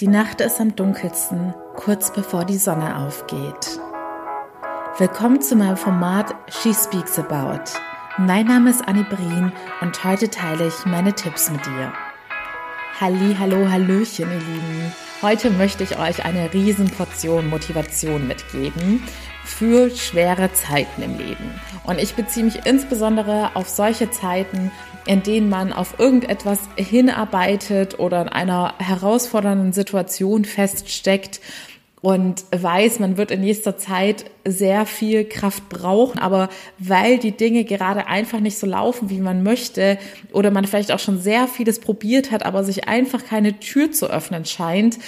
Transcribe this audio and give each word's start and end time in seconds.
Die 0.00 0.06
Nacht 0.06 0.40
ist 0.40 0.60
am 0.60 0.76
dunkelsten, 0.76 1.54
kurz 1.74 2.12
bevor 2.12 2.44
die 2.44 2.56
Sonne 2.56 2.98
aufgeht. 2.98 3.80
Willkommen 4.96 5.42
zu 5.42 5.56
meinem 5.56 5.76
Format 5.76 6.36
She 6.48 6.72
Speaks 6.72 7.18
About. 7.18 7.64
Mein 8.16 8.46
Name 8.46 8.70
ist 8.70 8.86
Annie 8.86 9.02
Brien 9.02 9.52
und 9.80 10.04
heute 10.04 10.30
teile 10.30 10.68
ich 10.68 10.86
meine 10.86 11.14
Tipps 11.14 11.50
mit 11.50 11.66
dir. 11.66 11.92
Halli, 13.00 13.34
hallo, 13.36 13.68
hallöchen, 13.68 14.30
ihr 14.30 14.38
Lieben. 14.38 14.92
Heute 15.20 15.50
möchte 15.50 15.82
ich 15.82 15.98
euch 15.98 16.24
eine 16.24 16.52
Riesenportion 16.54 17.48
Motivation 17.48 18.28
mitgeben 18.28 19.02
für 19.48 19.90
schwere 19.90 20.52
Zeiten 20.52 21.02
im 21.02 21.18
Leben. 21.18 21.60
Und 21.84 21.98
ich 21.98 22.14
beziehe 22.14 22.44
mich 22.44 22.66
insbesondere 22.66 23.56
auf 23.56 23.68
solche 23.68 24.10
Zeiten, 24.10 24.70
in 25.06 25.22
denen 25.22 25.48
man 25.48 25.72
auf 25.72 25.98
irgendetwas 25.98 26.60
hinarbeitet 26.76 27.98
oder 27.98 28.22
in 28.22 28.28
einer 28.28 28.74
herausfordernden 28.78 29.72
Situation 29.72 30.44
feststeckt 30.44 31.40
und 32.00 32.44
weiß, 32.52 33.00
man 33.00 33.16
wird 33.16 33.30
in 33.30 33.40
nächster 33.40 33.76
Zeit 33.76 34.26
sehr 34.44 34.86
viel 34.86 35.24
Kraft 35.24 35.68
brauchen, 35.68 36.18
aber 36.18 36.48
weil 36.78 37.18
die 37.18 37.32
Dinge 37.32 37.64
gerade 37.64 38.06
einfach 38.06 38.40
nicht 38.40 38.58
so 38.58 38.66
laufen, 38.66 39.10
wie 39.10 39.18
man 39.18 39.42
möchte 39.42 39.98
oder 40.32 40.50
man 40.50 40.66
vielleicht 40.66 40.92
auch 40.92 41.00
schon 41.00 41.20
sehr 41.20 41.48
vieles 41.48 41.80
probiert 41.80 42.30
hat, 42.30 42.44
aber 42.44 42.62
sich 42.62 42.86
einfach 42.86 43.24
keine 43.24 43.58
Tür 43.58 43.90
zu 43.90 44.08
öffnen 44.08 44.44
scheint, 44.44 44.98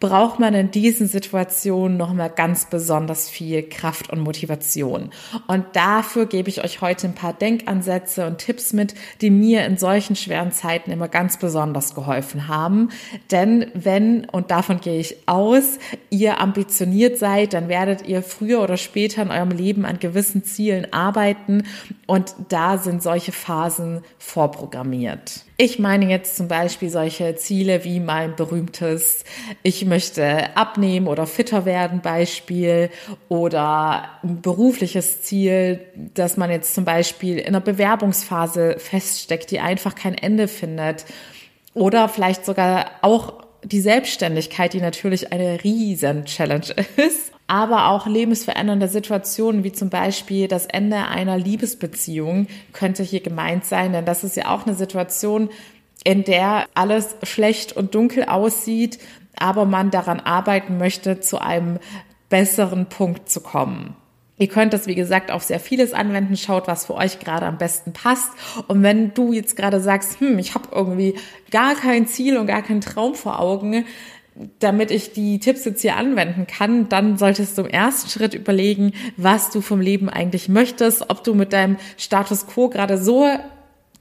braucht 0.00 0.40
man 0.40 0.54
in 0.54 0.70
diesen 0.70 1.06
Situationen 1.06 1.98
nochmal 1.98 2.30
ganz 2.30 2.64
besonders 2.64 3.28
viel 3.28 3.62
Kraft 3.62 4.10
und 4.10 4.20
Motivation. 4.20 5.10
Und 5.46 5.64
dafür 5.74 6.24
gebe 6.26 6.48
ich 6.48 6.64
euch 6.64 6.80
heute 6.80 7.06
ein 7.06 7.14
paar 7.14 7.34
Denkansätze 7.34 8.26
und 8.26 8.38
Tipps 8.38 8.72
mit, 8.72 8.94
die 9.20 9.30
mir 9.30 9.66
in 9.66 9.76
solchen 9.76 10.16
schweren 10.16 10.52
Zeiten 10.52 10.90
immer 10.90 11.08
ganz 11.08 11.36
besonders 11.36 11.94
geholfen 11.94 12.48
haben. 12.48 12.88
Denn 13.30 13.66
wenn, 13.74 14.24
und 14.24 14.50
davon 14.50 14.80
gehe 14.80 14.98
ich 14.98 15.28
aus, 15.28 15.78
ihr 16.08 16.40
ambitioniert 16.40 17.18
seid, 17.18 17.52
dann 17.52 17.68
werdet 17.68 18.08
ihr 18.08 18.22
früher 18.22 18.62
oder 18.62 18.78
später 18.78 19.22
in 19.22 19.30
eurem 19.30 19.50
Leben 19.50 19.84
an 19.84 19.98
gewissen 19.98 20.44
Zielen 20.44 20.92
arbeiten 20.92 21.64
und 22.06 22.34
da 22.48 22.78
sind 22.78 23.02
solche 23.02 23.32
Phasen 23.32 24.02
vorprogrammiert. 24.18 25.44
Ich 25.62 25.78
meine 25.78 26.06
jetzt 26.06 26.38
zum 26.38 26.48
Beispiel 26.48 26.88
solche 26.88 27.36
Ziele 27.36 27.84
wie 27.84 28.00
mein 28.00 28.34
berühmtes, 28.34 29.24
ich 29.62 29.84
möchte 29.84 30.56
abnehmen 30.56 31.06
oder 31.06 31.26
fitter 31.26 31.66
werden 31.66 32.00
Beispiel 32.00 32.88
oder 33.28 34.08
ein 34.22 34.40
berufliches 34.40 35.20
Ziel, 35.20 35.80
dass 36.14 36.38
man 36.38 36.50
jetzt 36.50 36.74
zum 36.74 36.86
Beispiel 36.86 37.38
in 37.38 37.48
einer 37.48 37.60
Bewerbungsphase 37.60 38.76
feststeckt, 38.78 39.50
die 39.50 39.60
einfach 39.60 39.94
kein 39.94 40.14
Ende 40.14 40.48
findet. 40.48 41.04
Oder 41.74 42.08
vielleicht 42.08 42.46
sogar 42.46 42.92
auch 43.02 43.49
die 43.62 43.80
Selbstständigkeit, 43.80 44.72
die 44.72 44.80
natürlich 44.80 45.32
eine 45.32 45.62
riesen 45.62 46.24
Challenge 46.24 46.74
ist 46.96 47.32
aber 47.50 47.88
auch 47.88 48.06
lebensverändernde 48.06 48.86
Situationen, 48.86 49.64
wie 49.64 49.72
zum 49.72 49.90
Beispiel 49.90 50.46
das 50.46 50.66
Ende 50.66 51.08
einer 51.08 51.36
Liebesbeziehung, 51.36 52.46
könnte 52.72 53.02
hier 53.02 53.22
gemeint 53.22 53.64
sein, 53.64 53.92
denn 53.92 54.04
das 54.04 54.22
ist 54.22 54.36
ja 54.36 54.54
auch 54.54 54.66
eine 54.66 54.76
Situation, 54.76 55.50
in 56.04 56.22
der 56.22 56.66
alles 56.74 57.16
schlecht 57.24 57.72
und 57.76 57.96
dunkel 57.96 58.26
aussieht, 58.26 59.00
aber 59.36 59.64
man 59.64 59.90
daran 59.90 60.20
arbeiten 60.20 60.78
möchte, 60.78 61.18
zu 61.18 61.40
einem 61.40 61.80
besseren 62.28 62.86
Punkt 62.86 63.28
zu 63.28 63.40
kommen. 63.40 63.96
Ihr 64.40 64.48
könnt 64.48 64.72
das, 64.72 64.86
wie 64.86 64.94
gesagt, 64.94 65.30
auf 65.30 65.42
sehr 65.42 65.60
vieles 65.60 65.92
anwenden. 65.92 66.34
Schaut, 66.34 66.66
was 66.66 66.86
für 66.86 66.94
euch 66.94 67.18
gerade 67.18 67.44
am 67.44 67.58
besten 67.58 67.92
passt. 67.92 68.30
Und 68.68 68.82
wenn 68.82 69.12
du 69.12 69.34
jetzt 69.34 69.54
gerade 69.54 69.80
sagst, 69.80 70.18
hm, 70.18 70.38
ich 70.38 70.54
habe 70.54 70.70
irgendwie 70.72 71.14
gar 71.50 71.74
kein 71.74 72.06
Ziel 72.06 72.38
und 72.38 72.46
gar 72.46 72.62
keinen 72.62 72.80
Traum 72.80 73.14
vor 73.14 73.38
Augen, 73.38 73.84
damit 74.58 74.90
ich 74.90 75.12
die 75.12 75.40
Tipps 75.40 75.66
jetzt 75.66 75.82
hier 75.82 75.96
anwenden 75.96 76.46
kann, 76.46 76.88
dann 76.88 77.18
solltest 77.18 77.58
du 77.58 77.62
im 77.62 77.68
ersten 77.68 78.08
Schritt 78.08 78.32
überlegen, 78.32 78.94
was 79.18 79.50
du 79.50 79.60
vom 79.60 79.82
Leben 79.82 80.08
eigentlich 80.08 80.48
möchtest, 80.48 81.10
ob 81.10 81.22
du 81.22 81.34
mit 81.34 81.52
deinem 81.52 81.76
Status 81.98 82.46
quo 82.46 82.70
gerade 82.70 82.96
so 82.96 83.28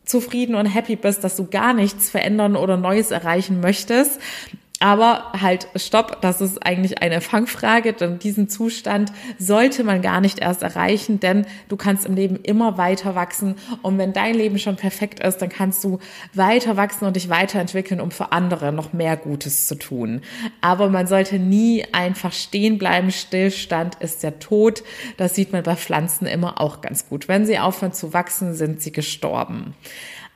zufrieden 0.06 0.56
und 0.56 0.67
happy 0.67 0.95
bist, 0.95 1.25
dass 1.25 1.35
du 1.35 1.47
gar 1.47 1.73
nichts 1.73 2.09
verändern 2.09 2.56
oder 2.56 2.77
Neues 2.77 3.11
erreichen 3.11 3.59
möchtest 3.59 4.21
aber 4.81 5.34
halt, 5.34 5.67
stopp, 5.75 6.22
das 6.22 6.40
ist 6.40 6.66
eigentlich 6.66 7.01
eine 7.01 7.19
Fangfrage, 7.19 7.91
denn 7.91 8.17
diesen 8.17 8.47
Zustand 8.47 9.12
sollte 9.38 9.84
man 9.84 10.01
gar 10.01 10.22
nicht 10.22 10.40
erst 10.40 10.63
erreichen, 10.63 11.19
denn 11.19 11.45
du 11.67 11.75
kannst 11.75 12.06
im 12.06 12.16
Leben 12.16 12.38
immer 12.38 12.78
weiter 12.78 13.13
wachsen. 13.13 13.56
Und 13.81 13.97
wenn 13.97 14.13
dein 14.13 14.35
Leben 14.35 14.57
schon 14.57 14.78
perfekt 14.78 15.19
ist, 15.19 15.39
dann 15.39 15.50
kannst 15.50 15.84
du 15.84 16.00
weiter 16.34 16.78
wachsen 16.78 17.06
und 17.06 17.18
dich 17.18 17.28
weiterentwickeln, 17.28 18.00
um 18.00 18.12
für 18.12 18.31
andere 18.31 18.72
noch 18.72 18.94
mehr 18.94 19.18
Gutes 19.18 19.68
zu 19.68 19.75
tun. 19.75 20.22
Aber 20.62 20.88
man 20.88 21.07
sollte 21.07 21.39
nie 21.39 21.85
einfach 21.91 22.31
stehen 22.31 22.78
bleiben. 22.78 23.12
Stillstand 23.12 23.95
ist 23.95 24.23
der 24.23 24.39
Tod. 24.39 24.84
Das 25.18 25.35
sieht 25.35 25.51
man 25.51 25.63
bei 25.63 25.75
Pflanzen 25.75 26.25
immer 26.25 26.62
auch 26.62 26.79
ganz 26.79 27.09
gut. 27.09 27.28
Wenn 27.28 27.45
sie 27.45 27.59
aufhören 27.59 27.91
zu 27.91 28.13
wachsen, 28.13 28.53
sind 28.53 28.81
sie 28.81 28.94
gestorben. 28.94 29.75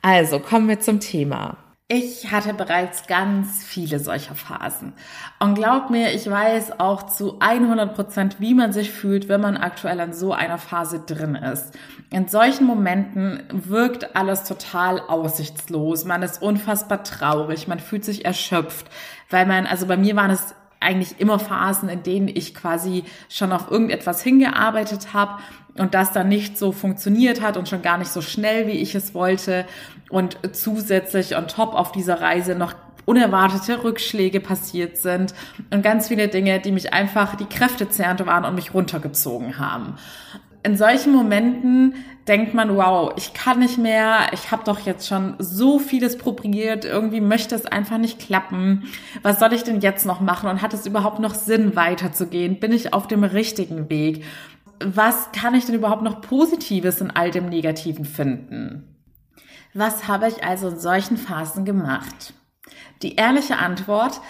Also 0.02 0.38
kommen 0.38 0.68
wir 0.68 0.80
zum 0.80 1.00
Thema. 1.00 1.63
Ich 1.88 2.30
hatte 2.32 2.54
bereits 2.54 3.06
ganz 3.06 3.62
viele 3.62 3.98
solcher 3.98 4.34
Phasen. 4.34 4.94
Und 5.38 5.54
glaub 5.54 5.90
mir, 5.90 6.14
ich 6.14 6.30
weiß 6.30 6.80
auch 6.80 7.02
zu 7.02 7.38
100 7.40 7.94
Prozent, 7.94 8.36
wie 8.40 8.54
man 8.54 8.72
sich 8.72 8.90
fühlt, 8.90 9.28
wenn 9.28 9.42
man 9.42 9.58
aktuell 9.58 10.00
in 10.00 10.14
so 10.14 10.32
einer 10.32 10.56
Phase 10.56 11.00
drin 11.00 11.34
ist. 11.34 11.78
In 12.10 12.26
solchen 12.26 12.66
Momenten 12.66 13.42
wirkt 13.50 14.16
alles 14.16 14.44
total 14.44 14.98
aussichtslos. 14.98 16.06
Man 16.06 16.22
ist 16.22 16.40
unfassbar 16.40 17.04
traurig. 17.04 17.68
Man 17.68 17.80
fühlt 17.80 18.06
sich 18.06 18.24
erschöpft, 18.24 18.86
weil 19.28 19.44
man, 19.44 19.66
also 19.66 19.86
bei 19.86 19.98
mir 19.98 20.16
waren 20.16 20.30
es 20.30 20.54
eigentlich 20.84 21.20
immer 21.20 21.38
Phasen, 21.38 21.88
in 21.88 22.02
denen 22.02 22.28
ich 22.28 22.54
quasi 22.54 23.04
schon 23.28 23.52
auf 23.52 23.70
irgendetwas 23.70 24.22
hingearbeitet 24.22 25.12
habe 25.12 25.42
und 25.76 25.94
das 25.94 26.12
dann 26.12 26.28
nicht 26.28 26.56
so 26.58 26.70
funktioniert 26.72 27.40
hat 27.40 27.56
und 27.56 27.68
schon 27.68 27.82
gar 27.82 27.98
nicht 27.98 28.10
so 28.10 28.20
schnell, 28.20 28.66
wie 28.66 28.78
ich 28.78 28.94
es 28.94 29.14
wollte 29.14 29.64
und 30.10 30.38
zusätzlich 30.52 31.36
on 31.36 31.48
top 31.48 31.74
auf 31.74 31.90
dieser 31.90 32.20
Reise 32.20 32.54
noch 32.54 32.74
unerwartete 33.06 33.84
Rückschläge 33.84 34.40
passiert 34.40 34.96
sind 34.96 35.34
und 35.70 35.82
ganz 35.82 36.08
viele 36.08 36.28
Dinge, 36.28 36.60
die 36.60 36.72
mich 36.72 36.92
einfach 36.92 37.34
die 37.36 37.44
Kräfte 37.44 37.88
zerrte 37.88 38.26
waren 38.26 38.44
und 38.44 38.54
mich 38.54 38.72
runtergezogen 38.72 39.58
haben. 39.58 39.96
In 40.64 40.76
solchen 40.78 41.12
Momenten 41.12 41.94
denkt 42.26 42.54
man, 42.54 42.74
wow, 42.74 43.12
ich 43.16 43.34
kann 43.34 43.58
nicht 43.58 43.76
mehr, 43.76 44.28
ich 44.32 44.50
habe 44.50 44.64
doch 44.64 44.80
jetzt 44.80 45.06
schon 45.06 45.34
so 45.38 45.78
vieles 45.78 46.16
probiert, 46.16 46.86
irgendwie 46.86 47.20
möchte 47.20 47.54
es 47.54 47.66
einfach 47.66 47.98
nicht 47.98 48.18
klappen. 48.18 48.84
Was 49.22 49.38
soll 49.38 49.52
ich 49.52 49.62
denn 49.62 49.82
jetzt 49.82 50.06
noch 50.06 50.20
machen 50.20 50.48
und 50.48 50.62
hat 50.62 50.72
es 50.72 50.86
überhaupt 50.86 51.18
noch 51.18 51.34
Sinn 51.34 51.76
weiterzugehen? 51.76 52.60
Bin 52.60 52.72
ich 52.72 52.94
auf 52.94 53.06
dem 53.06 53.24
richtigen 53.24 53.90
Weg? 53.90 54.24
Was 54.82 55.32
kann 55.32 55.54
ich 55.54 55.66
denn 55.66 55.74
überhaupt 55.74 56.02
noch 56.02 56.22
Positives 56.22 57.00
in 57.02 57.10
all 57.10 57.30
dem 57.30 57.50
Negativen 57.50 58.06
finden? 58.06 58.96
Was 59.74 60.08
habe 60.08 60.28
ich 60.28 60.44
also 60.44 60.68
in 60.68 60.78
solchen 60.78 61.18
Phasen 61.18 61.66
gemacht? 61.66 62.32
Die 63.02 63.16
ehrliche 63.16 63.58
Antwort, 63.58 64.20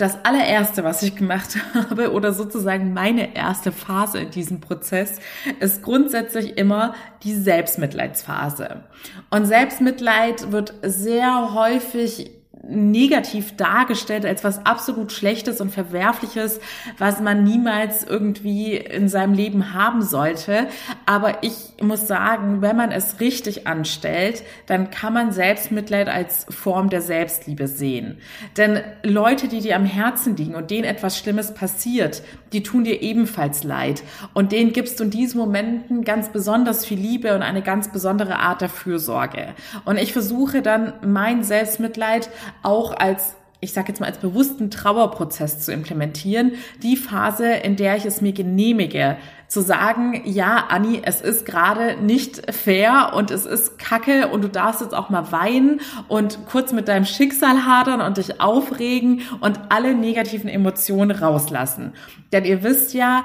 das 0.00 0.24
allererste, 0.24 0.82
was 0.82 1.02
ich 1.02 1.14
gemacht 1.14 1.58
habe 1.74 2.12
oder 2.12 2.32
sozusagen 2.32 2.92
meine 2.92 3.36
erste 3.36 3.72
Phase 3.72 4.18
in 4.18 4.30
diesem 4.30 4.60
Prozess, 4.60 5.18
ist 5.60 5.82
grundsätzlich 5.82 6.56
immer 6.56 6.94
die 7.22 7.34
Selbstmitleidsphase. 7.34 8.84
Und 9.30 9.46
Selbstmitleid 9.46 10.52
wird 10.52 10.74
sehr 10.82 11.54
häufig 11.54 12.39
negativ 12.70 13.56
dargestellt 13.56 14.24
als 14.24 14.44
was 14.44 14.64
absolut 14.64 15.12
Schlechtes 15.12 15.60
und 15.60 15.70
Verwerfliches, 15.70 16.60
was 16.98 17.20
man 17.20 17.44
niemals 17.44 18.04
irgendwie 18.04 18.76
in 18.76 19.08
seinem 19.08 19.34
Leben 19.34 19.74
haben 19.74 20.02
sollte. 20.02 20.68
Aber 21.06 21.42
ich 21.42 21.74
muss 21.80 22.06
sagen, 22.06 22.62
wenn 22.62 22.76
man 22.76 22.92
es 22.92 23.20
richtig 23.20 23.66
anstellt, 23.66 24.42
dann 24.66 24.90
kann 24.90 25.12
man 25.12 25.32
Selbstmitleid 25.32 26.08
als 26.08 26.46
Form 26.48 26.90
der 26.90 27.02
Selbstliebe 27.02 27.66
sehen. 27.66 28.18
Denn 28.56 28.80
Leute, 29.02 29.48
die 29.48 29.60
dir 29.60 29.76
am 29.76 29.84
Herzen 29.84 30.36
liegen 30.36 30.54
und 30.54 30.70
denen 30.70 30.84
etwas 30.84 31.18
Schlimmes 31.18 31.54
passiert, 31.54 32.22
die 32.52 32.62
tun 32.62 32.84
dir 32.84 33.02
ebenfalls 33.02 33.64
leid. 33.64 34.02
Und 34.34 34.52
denen 34.52 34.72
gibst 34.72 34.98
du 35.00 35.04
in 35.04 35.10
diesen 35.10 35.38
Momenten 35.38 36.04
ganz 36.04 36.30
besonders 36.30 36.84
viel 36.84 36.98
Liebe 36.98 37.34
und 37.34 37.42
eine 37.42 37.62
ganz 37.62 37.92
besondere 37.92 38.38
Art 38.38 38.60
der 38.60 38.68
Fürsorge. 38.68 39.54
Und 39.84 39.98
ich 39.98 40.12
versuche 40.12 40.62
dann 40.62 40.92
mein 41.06 41.44
Selbstmitleid 41.44 42.30
auch 42.62 42.96
als 42.96 43.34
ich 43.60 43.72
sage 43.72 43.88
jetzt 43.88 44.00
mal 44.00 44.06
als 44.06 44.18
bewussten 44.18 44.70
Trauerprozess 44.70 45.60
zu 45.60 45.72
implementieren, 45.72 46.52
die 46.82 46.96
Phase, 46.96 47.46
in 47.50 47.76
der 47.76 47.96
ich 47.96 48.06
es 48.06 48.20
mir 48.20 48.32
genehmige, 48.32 49.18
zu 49.48 49.60
sagen, 49.60 50.22
ja, 50.24 50.66
Anni, 50.68 51.02
es 51.02 51.20
ist 51.20 51.44
gerade 51.44 51.96
nicht 52.00 52.54
fair 52.54 53.12
und 53.14 53.30
es 53.30 53.46
ist 53.46 53.78
kacke 53.78 54.28
und 54.28 54.42
du 54.42 54.48
darfst 54.48 54.80
jetzt 54.80 54.94
auch 54.94 55.10
mal 55.10 55.32
weinen 55.32 55.80
und 56.08 56.46
kurz 56.46 56.72
mit 56.72 56.86
deinem 56.86 57.04
Schicksal 57.04 57.66
hadern 57.66 58.00
und 58.00 58.16
dich 58.16 58.40
aufregen 58.40 59.22
und 59.40 59.58
alle 59.68 59.94
negativen 59.94 60.48
Emotionen 60.48 61.10
rauslassen. 61.10 61.92
Denn 62.32 62.44
ihr 62.44 62.62
wisst 62.62 62.94
ja, 62.94 63.24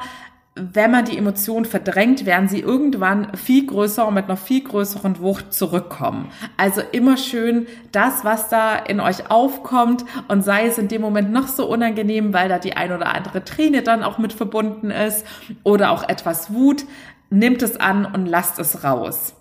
wenn 0.58 0.90
man 0.90 1.04
die 1.04 1.18
Emotionen 1.18 1.66
verdrängt, 1.66 2.26
werden 2.26 2.48
sie 2.48 2.62
irgendwann 2.62 3.36
viel 3.36 3.68
größer 3.68 4.08
und 4.08 4.14
mit 4.14 4.26
einer 4.26 4.38
viel 4.38 4.64
größeren 4.64 5.20
Wucht 5.20 5.54
zurückkommen. 5.54 6.32
Also 6.56 6.82
immer 6.94 7.18
schön 7.18 7.68
das, 7.92 8.24
was 8.24 8.48
da 8.48 8.78
in 8.78 9.02
euch 9.02 9.30
aufkommt 9.30 10.06
und 10.30 10.44
sei 10.46 10.68
es 10.68 10.78
in 10.78 10.88
dem 10.88 11.02
Moment 11.02 11.34
noch 11.34 11.50
so 11.50 11.68
unangenehm, 11.68 12.34
weil 12.34 12.48
da 12.48 12.58
die 12.58 12.78
ein 12.78 12.94
oder 12.94 13.14
andere 13.14 13.44
Träne 13.44 13.82
dann 13.82 14.02
auch 14.02 14.18
mit 14.18 14.32
verbunden 14.32 14.92
ist 14.92 15.26
oder 15.64 15.92
auch 15.92 16.08
etwas 16.08 16.54
Wut, 16.54 16.86
nimmt 17.30 17.62
es 17.62 17.78
an 17.78 18.06
und 18.06 18.26
lasst 18.26 18.58
es 18.58 18.86
raus. 18.86 19.34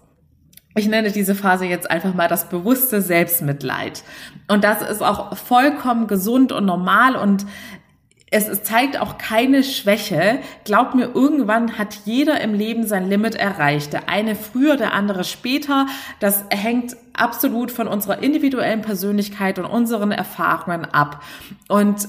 Ich 0.77 0.89
nenne 0.89 1.13
diese 1.13 1.37
Phase 1.37 1.67
jetzt 1.67 1.89
einfach 1.89 2.15
mal 2.15 2.27
das 2.27 2.49
bewusste 2.49 3.01
Selbstmitleid. 3.01 4.03
Und 4.49 4.65
das 4.65 4.83
ist 4.83 5.03
auch 5.03 5.37
vollkommen 5.37 6.09
gesund 6.09 6.51
und 6.51 6.65
normal 6.65 7.15
und 7.15 7.47
es, 8.31 8.63
zeigt 8.63 9.01
auch 9.01 9.19
keine 9.19 9.63
Schwäche. 9.63 10.41
Glaubt 10.65 10.95
mir, 10.95 11.11
irgendwann 11.15 11.79
hat 11.79 12.01
jeder 12.05 12.41
im 12.41 12.55
Leben 12.55 12.87
sein 12.87 13.09
Limit 13.09 13.35
erreicht. 13.35 13.93
Der 13.93 14.09
eine 14.09 14.35
früher, 14.35 14.77
der 14.77 14.93
andere 14.93 15.25
später. 15.25 15.87
Das 16.21 16.45
hängt 16.51 16.97
absolut 17.13 17.71
von 17.71 17.87
unserer 17.87 18.23
individuellen 18.23 18.83
Persönlichkeit 18.83 19.59
und 19.59 19.67
unseren 19.67 20.11
Erfahrungen 20.11 20.85
ab. 20.85 21.23
Und 21.69 22.09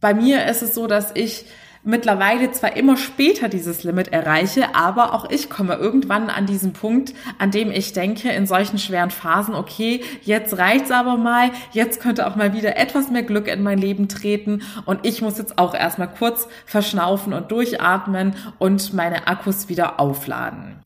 bei 0.00 0.14
mir 0.14 0.46
ist 0.46 0.62
es 0.62 0.74
so, 0.74 0.86
dass 0.86 1.12
ich 1.14 1.44
mittlerweile 1.82 2.50
zwar 2.52 2.76
immer 2.76 2.96
später 2.96 3.48
dieses 3.48 3.84
Limit 3.84 4.08
erreiche, 4.08 4.74
aber 4.74 5.14
auch 5.14 5.30
ich 5.30 5.48
komme 5.48 5.74
irgendwann 5.74 6.28
an 6.30 6.46
diesen 6.46 6.72
Punkt, 6.72 7.14
an 7.38 7.50
dem 7.50 7.70
ich 7.70 7.92
denke, 7.92 8.30
in 8.30 8.46
solchen 8.46 8.78
schweren 8.78 9.10
Phasen, 9.10 9.54
okay, 9.54 10.02
jetzt 10.22 10.58
reicht's 10.58 10.90
aber 10.90 11.16
mal, 11.16 11.50
jetzt 11.72 12.00
könnte 12.00 12.26
auch 12.26 12.36
mal 12.36 12.52
wieder 12.52 12.76
etwas 12.76 13.10
mehr 13.10 13.22
Glück 13.22 13.48
in 13.48 13.62
mein 13.62 13.78
Leben 13.78 14.08
treten 14.08 14.62
und 14.84 15.06
ich 15.06 15.22
muss 15.22 15.38
jetzt 15.38 15.58
auch 15.58 15.74
erstmal 15.74 16.10
kurz 16.10 16.48
verschnaufen 16.66 17.32
und 17.32 17.50
durchatmen 17.50 18.34
und 18.58 18.92
meine 18.92 19.26
Akkus 19.26 19.68
wieder 19.68 19.98
aufladen. 20.00 20.82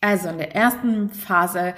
Also 0.00 0.28
in 0.30 0.38
der 0.38 0.54
ersten 0.54 1.10
Phase 1.10 1.74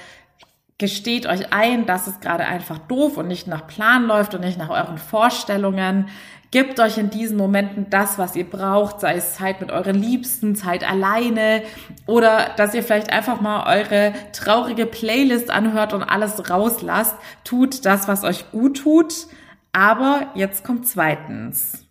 gesteht 0.79 1.27
euch 1.27 1.53
ein, 1.53 1.87
dass 1.87 2.07
es 2.07 2.21
gerade 2.21 2.45
einfach 2.45 2.79
doof 2.79 3.17
und 3.17 3.29
nicht 3.29 3.47
nach 3.47 3.67
Plan 3.67 4.07
läuft 4.07 4.35
und 4.35 4.41
nicht 4.41 4.59
nach 4.59 4.71
euren 4.71 4.99
Vorstellungen. 4.99 6.09
Gebt 6.55 6.79
euch 6.79 6.99
in 6.99 7.11
diesen 7.11 7.37
Momenten 7.37 7.91
das, 7.91 8.17
was 8.17 8.37
ihr 8.37 8.49
braucht, 8.49 9.01
sei 9.01 9.17
es 9.17 9.35
Zeit 9.35 9.61
mit 9.61 9.73
euren 9.73 9.97
Liebsten, 9.97 10.55
Zeit 10.55 10.89
alleine 10.89 11.65
oder 12.07 12.51
dass 12.57 12.75
ihr 12.75 12.85
vielleicht 12.85 13.13
einfach 13.13 13.41
mal 13.41 13.67
eure 13.67 14.13
traurige 14.31 14.87
Playlist 14.87 15.51
anhört 15.51 15.93
und 15.93 16.05
alles 16.05 16.49
rauslasst. 16.49 17.17
Tut 17.43 17.85
das, 17.85 18.07
was 18.07 18.23
euch 18.23 18.53
gut 18.53 18.77
tut. 18.77 19.27
Aber 19.73 20.29
jetzt 20.37 20.63
kommt 20.63 20.87
zweitens. 20.87 21.84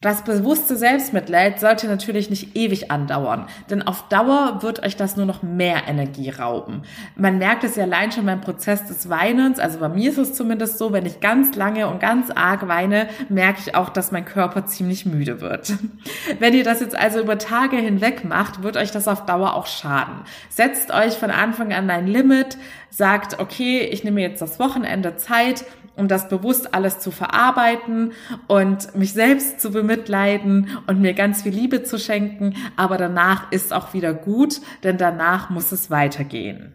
Das 0.00 0.22
bewusste 0.22 0.76
Selbstmitleid 0.76 1.58
sollte 1.58 1.88
natürlich 1.88 2.30
nicht 2.30 2.56
ewig 2.56 2.92
andauern, 2.92 3.48
denn 3.68 3.82
auf 3.82 4.06
Dauer 4.08 4.62
wird 4.62 4.84
euch 4.84 4.94
das 4.94 5.16
nur 5.16 5.26
noch 5.26 5.42
mehr 5.42 5.88
Energie 5.88 6.30
rauben. 6.30 6.82
Man 7.16 7.38
merkt 7.38 7.64
es 7.64 7.74
ja 7.74 7.82
allein 7.82 8.12
schon 8.12 8.24
beim 8.24 8.40
Prozess 8.40 8.86
des 8.86 9.08
Weinens, 9.08 9.58
also 9.58 9.80
bei 9.80 9.88
mir 9.88 10.10
ist 10.10 10.18
es 10.18 10.34
zumindest 10.34 10.78
so, 10.78 10.92
wenn 10.92 11.04
ich 11.04 11.18
ganz 11.18 11.56
lange 11.56 11.88
und 11.88 11.98
ganz 11.98 12.30
arg 12.30 12.68
weine, 12.68 13.08
merke 13.28 13.58
ich 13.66 13.74
auch, 13.74 13.88
dass 13.88 14.12
mein 14.12 14.24
Körper 14.24 14.66
ziemlich 14.66 15.04
müde 15.04 15.40
wird. 15.40 15.72
Wenn 16.38 16.54
ihr 16.54 16.62
das 16.62 16.78
jetzt 16.78 16.96
also 16.96 17.18
über 17.18 17.36
Tage 17.36 17.76
hinweg 17.76 18.24
macht, 18.24 18.62
wird 18.62 18.76
euch 18.76 18.92
das 18.92 19.08
auf 19.08 19.26
Dauer 19.26 19.54
auch 19.54 19.66
schaden. 19.66 20.20
Setzt 20.48 20.92
euch 20.92 21.14
von 21.14 21.32
Anfang 21.32 21.72
an 21.72 21.90
ein 21.90 22.06
Limit, 22.06 22.56
sagt, 22.90 23.40
okay, 23.40 23.80
ich 23.80 24.04
nehme 24.04 24.20
jetzt 24.20 24.40
das 24.40 24.60
Wochenende 24.60 25.16
Zeit, 25.16 25.64
um 25.98 26.08
das 26.08 26.28
bewusst 26.28 26.74
alles 26.74 27.00
zu 27.00 27.10
verarbeiten 27.10 28.12
und 28.46 28.94
mich 28.96 29.12
selbst 29.12 29.60
zu 29.60 29.70
bemitleiden 29.70 30.78
und 30.86 31.00
mir 31.00 31.14
ganz 31.14 31.42
viel 31.42 31.52
Liebe 31.52 31.82
zu 31.82 31.98
schenken. 31.98 32.54
Aber 32.76 32.96
danach 32.96 33.50
ist 33.52 33.72
auch 33.72 33.92
wieder 33.94 34.14
gut, 34.14 34.60
denn 34.84 34.96
danach 34.96 35.50
muss 35.50 35.72
es 35.72 35.90
weitergehen. 35.90 36.72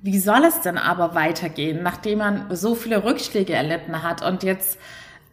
Wie 0.00 0.18
soll 0.18 0.44
es 0.44 0.60
denn 0.60 0.78
aber 0.78 1.14
weitergehen, 1.14 1.82
nachdem 1.82 2.18
man 2.18 2.46
so 2.54 2.74
viele 2.74 3.04
Rückschläge 3.04 3.52
erlitten 3.52 4.02
hat 4.02 4.22
und 4.22 4.42
jetzt 4.42 4.78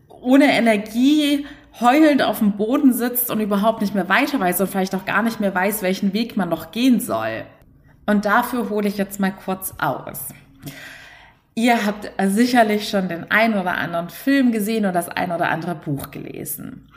ohne 0.08 0.52
Energie 0.52 1.46
heulend 1.80 2.24
auf 2.24 2.40
dem 2.40 2.54
Boden 2.54 2.94
sitzt 2.94 3.30
und 3.30 3.42
überhaupt 3.42 3.82
nicht 3.82 3.94
mehr 3.94 4.10
weiter 4.10 4.40
weiß 4.40 4.62
und 4.62 4.68
vielleicht 4.68 4.96
auch 4.96 5.06
gar 5.06 5.22
nicht 5.22 5.40
mehr 5.40 5.54
weiß, 5.54 5.82
welchen 5.82 6.14
Weg 6.14 6.38
man 6.38 6.50
noch 6.50 6.72
gehen 6.72 7.00
soll? 7.00 7.46
Und 8.06 8.26
dafür 8.26 8.70
hole 8.70 8.88
ich 8.88 8.98
jetzt 8.98 9.20
mal 9.20 9.32
kurz 9.32 9.74
aus. 9.78 10.30
Ihr 11.56 11.86
habt 11.86 12.12
sicherlich 12.28 12.90
schon 12.90 13.08
den 13.08 13.32
ein 13.32 13.54
oder 13.54 13.78
anderen 13.78 14.10
Film 14.10 14.52
gesehen 14.52 14.84
oder 14.84 14.92
das 14.92 15.08
ein 15.08 15.32
oder 15.32 15.50
andere 15.50 15.76
Buch 15.76 16.12
gelesen. 16.12 16.90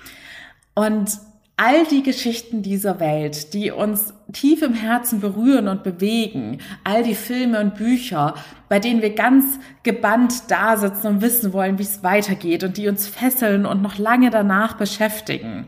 Und 0.75 1.19
all 1.56 1.84
die 1.87 2.02
Geschichten 2.02 2.62
dieser 2.62 2.99
Welt, 2.99 3.52
die 3.52 3.70
uns 3.70 4.14
tief 4.32 4.62
im 4.62 4.75
Herzen 4.75 5.20
berühren 5.20 5.69
und 5.69 5.82
bewegen, 5.82 6.58
all 6.84 7.02
die 7.02 7.16
Filme 7.16 7.60
und 7.60 7.75
Bücher, 7.75 8.34
bei 8.69 8.78
denen 8.78 9.02
wir 9.02 9.14
ganz 9.14 9.58
gebannt 9.82 10.50
da 10.50 10.76
sitzen 10.76 11.06
und 11.06 11.20
wissen 11.20 11.52
wollen, 11.52 11.78
wie 11.78 11.82
es 11.82 12.02
weitergeht 12.02 12.64
und 12.64 12.76
die 12.76 12.88
uns 12.88 13.06
fesseln 13.08 13.66
und 13.66 13.82
noch 13.82 13.99
lange 13.99 14.31
danach 14.31 14.76
beschäftigen. 14.76 15.66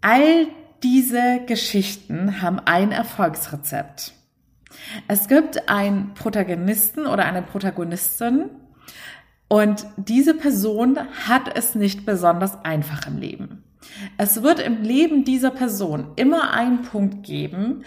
All 0.00 0.48
diese 0.82 1.40
Geschichten 1.46 2.40
haben 2.40 2.58
ein 2.58 2.92
Erfolgsrezept. 2.92 4.15
Es 5.08 5.28
gibt 5.28 5.68
einen 5.68 6.14
Protagonisten 6.14 7.06
oder 7.06 7.24
eine 7.24 7.42
Protagonistin 7.42 8.50
und 9.48 9.86
diese 9.96 10.34
Person 10.34 10.98
hat 11.28 11.56
es 11.56 11.74
nicht 11.74 12.04
besonders 12.04 12.64
einfach 12.64 13.06
im 13.06 13.18
Leben. 13.18 13.62
Es 14.18 14.42
wird 14.42 14.58
im 14.58 14.82
Leben 14.82 15.24
dieser 15.24 15.50
Person 15.50 16.08
immer 16.16 16.52
einen 16.52 16.82
Punkt 16.82 17.24
geben, 17.24 17.84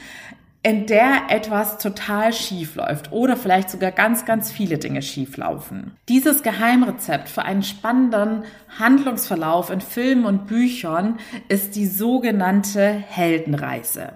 in 0.62 0.86
der 0.86 1.30
etwas 1.30 1.78
total 1.78 2.34
schief 2.34 2.76
läuft 2.76 3.14
oder 3.14 3.38
vielleicht 3.38 3.70
sogar 3.70 3.92
ganz, 3.92 4.26
ganz 4.26 4.52
viele 4.52 4.78
Dinge 4.78 5.02
schief 5.02 5.38
laufen. 5.38 5.96
Dieses 6.10 6.44
Geheimrezept 6.44 7.30
für 7.30 7.44
einen 7.44 7.64
spannenden 7.64 8.44
Handlungsverlauf 8.78 9.70
in 9.70 9.80
Filmen 9.80 10.26
und 10.26 10.48
Büchern 10.48 11.18
ist 11.48 11.76
die 11.76 11.88
sogenannte 11.88 12.90
Heldenreise. 12.90 14.14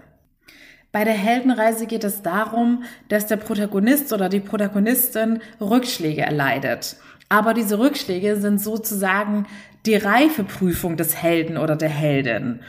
Bei 0.93 1.03
der 1.05 1.15
Heldenreise 1.15 1.87
geht 1.87 2.03
es 2.03 2.21
darum, 2.21 2.83
dass 3.09 3.25
der 3.25 3.37
Protagonist 3.37 4.13
oder 4.13 4.29
die 4.29 4.39
Protagonistin 4.39 5.41
Rückschläge 5.59 6.21
erleidet. 6.21 6.97
Aber 7.29 7.55
diese 7.55 7.79
Rückschläge 7.79 8.35
sind 8.35 8.61
sozusagen 8.61 9.47
die 9.87 9.95
Reifeprüfung 9.95 10.95
des 10.95 11.15
Helden 11.15 11.57
oder 11.57 11.75
der 11.75 11.89
Heldin. 11.89 12.59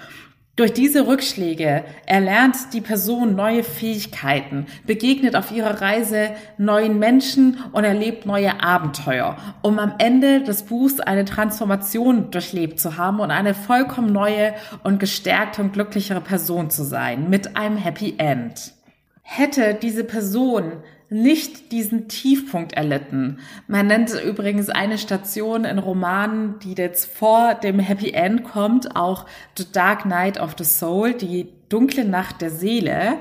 Durch 0.56 0.72
diese 0.72 1.08
Rückschläge 1.08 1.84
erlernt 2.06 2.72
die 2.74 2.80
Person 2.80 3.34
neue 3.34 3.64
Fähigkeiten, 3.64 4.66
begegnet 4.86 5.34
auf 5.34 5.50
ihrer 5.50 5.80
Reise 5.80 6.30
neuen 6.58 7.00
Menschen 7.00 7.58
und 7.72 7.82
erlebt 7.82 8.24
neue 8.24 8.62
Abenteuer, 8.62 9.36
um 9.62 9.80
am 9.80 9.94
Ende 9.98 10.44
des 10.44 10.62
Buchs 10.62 11.00
eine 11.00 11.24
Transformation 11.24 12.30
durchlebt 12.30 12.78
zu 12.78 12.96
haben 12.96 13.18
und 13.18 13.32
eine 13.32 13.52
vollkommen 13.52 14.12
neue 14.12 14.54
und 14.84 15.00
gestärkte 15.00 15.60
und 15.60 15.72
glücklichere 15.72 16.20
Person 16.20 16.70
zu 16.70 16.84
sein, 16.84 17.28
mit 17.28 17.56
einem 17.56 17.76
Happy 17.76 18.14
End. 18.18 18.74
Hätte 19.22 19.74
diese 19.74 20.04
Person 20.04 20.84
nicht 21.10 21.72
diesen 21.72 22.08
Tiefpunkt 22.08 22.72
erlitten. 22.72 23.38
Man 23.68 23.86
nennt 23.86 24.12
übrigens 24.22 24.68
eine 24.68 24.98
Station 24.98 25.64
in 25.64 25.78
Romanen, 25.78 26.58
die 26.60 26.74
jetzt 26.74 27.06
vor 27.06 27.54
dem 27.54 27.78
Happy 27.78 28.10
End 28.10 28.44
kommt, 28.44 28.96
auch 28.96 29.26
The 29.56 29.64
Dark 29.70 30.06
Night 30.06 30.40
of 30.40 30.54
the 30.58 30.64
Soul, 30.64 31.14
die 31.14 31.48
dunkle 31.68 32.04
Nacht 32.04 32.40
der 32.40 32.50
Seele. 32.50 33.18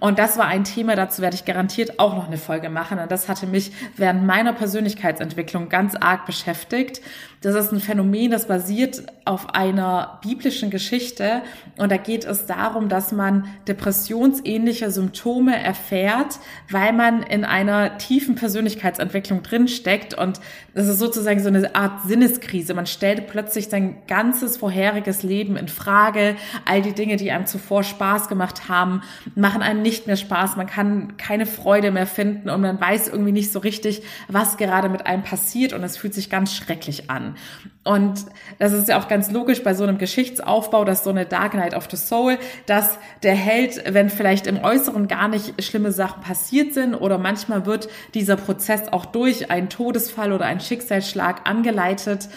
Und 0.00 0.18
das 0.18 0.38
war 0.38 0.46
ein 0.46 0.64
Thema, 0.64 0.96
dazu 0.96 1.22
werde 1.22 1.34
ich 1.36 1.44
garantiert 1.44 1.98
auch 1.98 2.14
noch 2.14 2.26
eine 2.26 2.38
Folge 2.38 2.68
machen. 2.68 2.98
Und 2.98 3.10
das 3.10 3.28
hatte 3.28 3.46
mich 3.46 3.72
während 3.96 4.24
meiner 4.24 4.52
Persönlichkeitsentwicklung 4.52 5.68
ganz 5.68 5.94
arg 5.94 6.26
beschäftigt. 6.26 7.00
Das 7.40 7.54
ist 7.54 7.72
ein 7.72 7.80
Phänomen, 7.80 8.30
das 8.30 8.48
basiert 8.48 9.04
auf 9.24 9.54
einer 9.54 10.18
biblischen 10.22 10.70
Geschichte. 10.70 11.42
Und 11.76 11.92
da 11.92 11.96
geht 11.96 12.24
es 12.24 12.46
darum, 12.46 12.88
dass 12.88 13.12
man 13.12 13.48
depressionsähnliche 13.68 14.90
Symptome 14.90 15.56
erfährt, 15.56 16.38
weil 16.70 16.92
man 16.92 17.22
in 17.22 17.44
einer 17.44 17.98
tiefen 17.98 18.34
Persönlichkeitsentwicklung 18.34 19.42
drinsteckt. 19.42 20.14
Und 20.14 20.40
das 20.74 20.88
ist 20.88 20.98
sozusagen 20.98 21.40
so 21.40 21.48
eine 21.48 21.74
Art 21.74 22.02
Sinneskrise. 22.06 22.74
Man 22.74 22.86
stellt 22.86 23.26
plötzlich 23.26 23.68
sein 23.68 23.96
ganzes 24.08 24.56
vorheriges 24.56 25.22
Leben 25.22 25.56
in 25.56 25.68
Frage. 25.68 26.36
All 26.64 26.82
die 26.82 26.94
Dinge, 26.94 27.16
die 27.16 27.30
einem 27.30 27.46
zuvor 27.46 27.84
Spaß 27.86 28.28
gemacht 28.28 28.68
haben, 28.68 29.02
machen 29.34 29.62
einem 29.62 29.80
nicht 29.80 30.06
mehr 30.06 30.16
Spaß. 30.16 30.56
Man 30.56 30.66
kann 30.66 31.16
keine 31.16 31.46
Freude 31.46 31.90
mehr 31.90 32.06
finden 32.06 32.50
und 32.50 32.60
man 32.60 32.80
weiß 32.80 33.08
irgendwie 33.08 33.32
nicht 33.32 33.52
so 33.52 33.58
richtig, 33.58 34.02
was 34.28 34.58
gerade 34.58 34.88
mit 34.88 35.06
einem 35.06 35.22
passiert. 35.22 35.72
Und 35.72 35.82
es 35.82 35.96
fühlt 35.96 36.12
sich 36.12 36.28
ganz 36.28 36.54
schrecklich 36.54 37.08
an. 37.08 37.36
Und 37.84 38.26
das 38.58 38.72
ist 38.72 38.88
ja 38.88 38.98
auch 38.98 39.08
ganz 39.08 39.30
logisch 39.30 39.62
bei 39.62 39.72
so 39.72 39.84
einem 39.84 39.96
Geschichtsaufbau, 39.96 40.84
dass 40.84 41.04
so 41.04 41.10
eine 41.10 41.24
Dark 41.24 41.54
Night 41.54 41.74
of 41.74 41.88
the 41.90 41.96
Soul, 41.96 42.36
dass 42.66 42.98
der 43.22 43.34
Held, 43.34 43.82
wenn 43.94 44.10
vielleicht 44.10 44.46
im 44.46 44.58
Äußeren 44.62 45.08
gar 45.08 45.28
nicht 45.28 45.62
schlimme 45.62 45.92
Sachen 45.92 46.20
passiert 46.20 46.74
sind 46.74 46.94
oder 46.94 47.16
manchmal 47.16 47.64
wird 47.64 47.88
dieser 48.14 48.36
Prozess 48.36 48.92
auch 48.92 49.06
durch 49.06 49.50
einen 49.50 49.68
Todesfall 49.68 50.32
oder 50.32 50.46
einen 50.46 50.60
Schicksalsschlag 50.60 51.48
angeleitet, 51.48 52.28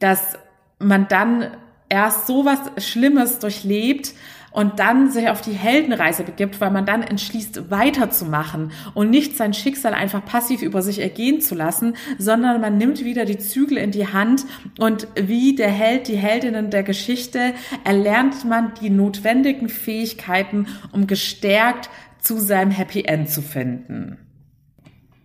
dass 0.00 0.36
man 0.80 1.06
dann 1.08 1.56
erst 1.88 2.26
so 2.26 2.44
was 2.44 2.84
Schlimmes 2.84 3.38
durchlebt 3.38 4.14
und 4.50 4.78
dann 4.78 5.10
sich 5.10 5.28
auf 5.28 5.40
die 5.40 5.52
Heldenreise 5.52 6.24
begibt, 6.24 6.60
weil 6.60 6.70
man 6.70 6.86
dann 6.86 7.02
entschließt, 7.02 7.70
weiterzumachen 7.70 8.72
und 8.94 9.10
nicht 9.10 9.36
sein 9.36 9.54
Schicksal 9.54 9.94
einfach 9.94 10.24
passiv 10.24 10.62
über 10.62 10.82
sich 10.82 11.00
ergehen 11.00 11.40
zu 11.40 11.54
lassen, 11.54 11.96
sondern 12.18 12.60
man 12.60 12.78
nimmt 12.78 13.04
wieder 13.04 13.24
die 13.24 13.38
Zügel 13.38 13.78
in 13.78 13.90
die 13.90 14.08
Hand 14.08 14.44
und 14.78 15.08
wie 15.14 15.54
der 15.54 15.70
Held, 15.70 16.08
die 16.08 16.16
Heldinnen 16.16 16.70
der 16.70 16.82
Geschichte, 16.82 17.54
erlernt 17.84 18.44
man 18.44 18.72
die 18.80 18.90
notwendigen 18.90 19.68
Fähigkeiten, 19.68 20.66
um 20.92 21.06
gestärkt 21.06 21.90
zu 22.20 22.38
seinem 22.38 22.70
Happy 22.70 23.04
End 23.04 23.30
zu 23.30 23.42
finden. 23.42 24.18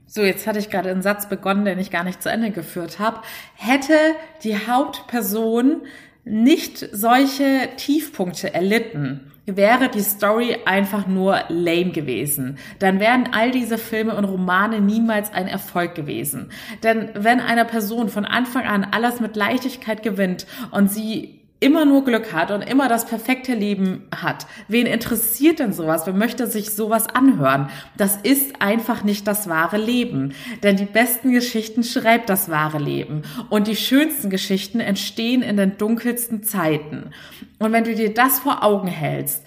So, 0.06 0.22
jetzt 0.22 0.46
hatte 0.46 0.60
ich 0.60 0.70
gerade 0.70 0.92
einen 0.92 1.01
Satz 1.01 1.27
begonnen, 1.27 1.65
den 1.65 1.80
ich 1.80 1.89
gar 1.89 2.03
nicht 2.03 2.22
zu 2.22 2.30
Ende 2.30 2.51
geführt 2.51 3.00
habe. 3.00 3.22
Hätte 3.56 3.98
die 4.44 4.56
Hauptperson 4.56 5.82
nicht 6.25 6.88
solche 6.92 7.70
Tiefpunkte 7.77 8.53
erlitten, 8.53 9.32
wäre 9.46 9.89
die 9.89 10.01
Story 10.01 10.58
einfach 10.65 11.06
nur 11.06 11.42
lame 11.50 11.92
gewesen. 11.92 12.58
Dann 12.80 13.00
wären 13.00 13.30
all 13.34 13.51
diese 13.51 13.77
Filme 13.77 14.15
und 14.15 14.24
Romane 14.24 14.80
niemals 14.80 15.34
ein 15.34 15.48
Erfolg 15.48 15.96
gewesen. 15.96 16.50
Denn 16.82 17.10
wenn 17.13 17.42
einer 17.42 17.65
Person 17.65 18.08
von 18.08 18.25
Anfang 18.25 18.65
an 18.65 18.88
alles 18.92 19.20
mit 19.20 19.36
Leichtigkeit 19.36 20.01
gewinnt 20.01 20.48
und 20.72 20.89
sie 20.89 21.43
immer 21.63 21.86
nur 21.86 22.03
Glück 22.03 22.34
hat 22.34 22.51
und 22.51 22.62
immer 22.62 22.89
das 22.89 23.05
perfekte 23.05 23.55
Leben 23.55 24.03
hat. 24.13 24.46
Wen 24.67 24.86
interessiert 24.86 25.60
denn 25.60 25.72
sowas? 25.72 26.05
Wer 26.05 26.13
möchte 26.13 26.46
sich 26.46 26.72
sowas 26.72 27.08
anhören? 27.08 27.70
Das 27.96 28.17
ist 28.17 28.62
einfach 28.62 29.03
nicht 29.05 29.25
das 29.27 29.48
wahre 29.48 29.77
Leben. 29.77 30.34
Denn 30.62 30.75
die 30.75 30.86
besten 30.86 31.32
Geschichten 31.32 31.84
schreibt 31.84 32.29
das 32.29 32.50
wahre 32.50 32.79
Leben. 32.79 33.22
Und 33.50 33.67
die 33.67 33.77
schönsten 33.77 34.29
Geschichten 34.29 34.82
entstehen 34.82 35.41
in 35.41 35.55
den 35.55 35.77
dunkelsten 35.77 36.43
Zeiten. 36.43 37.12
Und 37.60 37.72
wenn 37.72 37.86
du 37.86 37.96
dir 37.96 38.13
das 38.13 38.39
vor 38.39 38.63
Augen 38.63 38.89
hältst, 38.89 39.43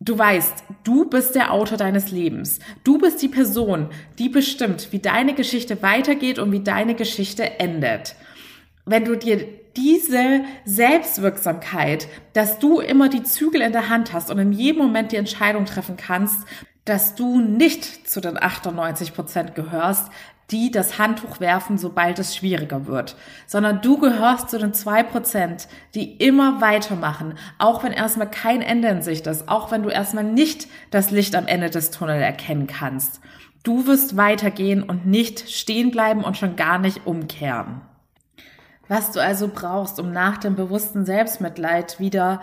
Du 0.00 0.16
weißt, 0.16 0.62
du 0.84 1.06
bist 1.06 1.34
der 1.34 1.52
Autor 1.52 1.76
deines 1.76 2.12
Lebens. 2.12 2.60
Du 2.84 2.98
bist 2.98 3.20
die 3.20 3.28
Person, 3.28 3.88
die 4.20 4.28
bestimmt, 4.28 4.92
wie 4.92 5.00
deine 5.00 5.34
Geschichte 5.34 5.82
weitergeht 5.82 6.38
und 6.38 6.52
wie 6.52 6.60
deine 6.60 6.94
Geschichte 6.94 7.58
endet. 7.58 8.14
Wenn 8.86 9.04
du 9.04 9.16
dir 9.16 9.44
diese 9.78 10.44
Selbstwirksamkeit, 10.64 12.08
dass 12.32 12.58
du 12.58 12.80
immer 12.80 13.08
die 13.08 13.22
Zügel 13.22 13.62
in 13.62 13.72
der 13.72 13.88
Hand 13.88 14.12
hast 14.12 14.30
und 14.30 14.38
in 14.38 14.52
jedem 14.52 14.82
Moment 14.82 15.12
die 15.12 15.16
Entscheidung 15.16 15.66
treffen 15.66 15.96
kannst, 15.96 16.46
dass 16.84 17.14
du 17.14 17.40
nicht 17.40 18.08
zu 18.10 18.20
den 18.20 18.42
98 18.42 19.14
Prozent 19.14 19.54
gehörst, 19.54 20.10
die 20.50 20.70
das 20.70 20.98
Handtuch 20.98 21.40
werfen, 21.40 21.76
sobald 21.78 22.18
es 22.18 22.34
schwieriger 22.34 22.86
wird, 22.86 23.16
sondern 23.46 23.82
du 23.82 23.98
gehörst 23.98 24.48
zu 24.50 24.58
den 24.58 24.72
zwei 24.72 25.02
Prozent, 25.02 25.68
die 25.94 26.16
immer 26.16 26.60
weitermachen, 26.60 27.34
auch 27.58 27.84
wenn 27.84 27.92
erstmal 27.92 28.30
kein 28.30 28.62
Ende 28.62 28.88
in 28.88 29.02
Sicht 29.02 29.26
ist, 29.26 29.48
auch 29.48 29.70
wenn 29.70 29.82
du 29.82 29.90
erstmal 29.90 30.24
nicht 30.24 30.66
das 30.90 31.10
Licht 31.10 31.36
am 31.36 31.46
Ende 31.46 31.70
des 31.70 31.90
Tunnels 31.90 32.22
erkennen 32.22 32.66
kannst. 32.66 33.20
Du 33.62 33.86
wirst 33.86 34.16
weitergehen 34.16 34.82
und 34.82 35.06
nicht 35.06 35.50
stehen 35.50 35.90
bleiben 35.90 36.24
und 36.24 36.36
schon 36.36 36.56
gar 36.56 36.78
nicht 36.78 37.06
umkehren. 37.06 37.82
Was 38.88 39.12
du 39.12 39.22
also 39.22 39.48
brauchst, 39.48 40.00
um 40.00 40.12
nach 40.12 40.38
dem 40.38 40.56
bewussten 40.56 41.04
Selbstmitleid 41.04 42.00
wieder 42.00 42.40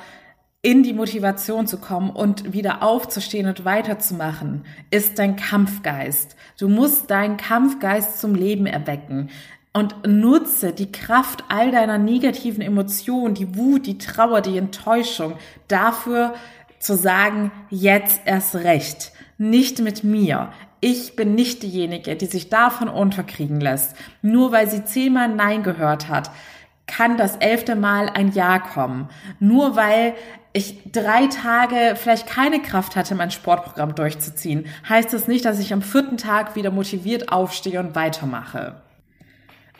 in 0.61 0.81
die 0.81 0.93
Motivation 0.93 1.67
zu 1.67 1.77
kommen 1.77 2.09
und 2.09 2.53
wieder 2.53 2.81
aufzustehen 2.81 3.47
und 3.47 3.65
weiterzumachen, 3.65 4.65
ist 4.89 5.19
dein 5.19 5.35
Kampfgeist. 5.35 6.35
Du 6.57 6.69
musst 6.69 7.11
deinen 7.11 7.37
Kampfgeist 7.37 8.19
zum 8.19 8.33
Leben 8.33 8.65
erwecken 8.65 9.29
und 9.73 10.07
nutze 10.07 10.71
die 10.71 10.91
Kraft 10.91 11.43
all 11.49 11.69
deiner 11.69 11.97
negativen 11.97 12.61
Emotionen, 12.61 13.35
die 13.35 13.55
Wut, 13.55 13.85
die 13.85 13.97
Trauer, 13.97 14.41
die 14.41 14.57
Enttäuschung 14.57 15.35
dafür 15.67 16.33
zu 16.79 16.95
sagen, 16.95 17.51
jetzt 17.69 18.21
erst 18.25 18.55
recht. 18.55 19.11
Nicht 19.37 19.81
mit 19.81 20.03
mir. 20.03 20.51
Ich 20.87 21.15
bin 21.15 21.33
nicht 21.33 21.63
diejenige, 21.63 22.15
die 22.15 22.27
sich 22.27 22.49
davon 22.49 22.89
unterkriegen 22.89 23.59
lässt. 23.59 23.95
Nur 24.21 24.51
weil 24.51 24.69
sie 24.69 24.83
zehnmal 24.83 25.29
Nein 25.29 25.63
gehört 25.63 26.09
hat, 26.09 26.29
kann 26.85 27.17
das 27.17 27.37
elfte 27.37 27.75
Mal 27.75 28.07
ein 28.07 28.31
Ja 28.33 28.59
kommen. 28.59 29.09
Nur 29.39 29.75
weil 29.75 30.13
ich 30.53 30.91
drei 30.91 31.25
Tage 31.25 31.95
vielleicht 31.95 32.27
keine 32.27 32.61
Kraft 32.61 32.95
hatte, 32.95 33.15
mein 33.15 33.31
Sportprogramm 33.31 33.95
durchzuziehen, 33.95 34.67
heißt 34.87 35.11
das 35.11 35.27
nicht, 35.27 35.45
dass 35.45 35.57
ich 35.57 35.73
am 35.73 35.81
vierten 35.81 36.17
Tag 36.17 36.55
wieder 36.55 36.69
motiviert 36.69 37.31
aufstehe 37.31 37.79
und 37.79 37.95
weitermache. 37.95 38.75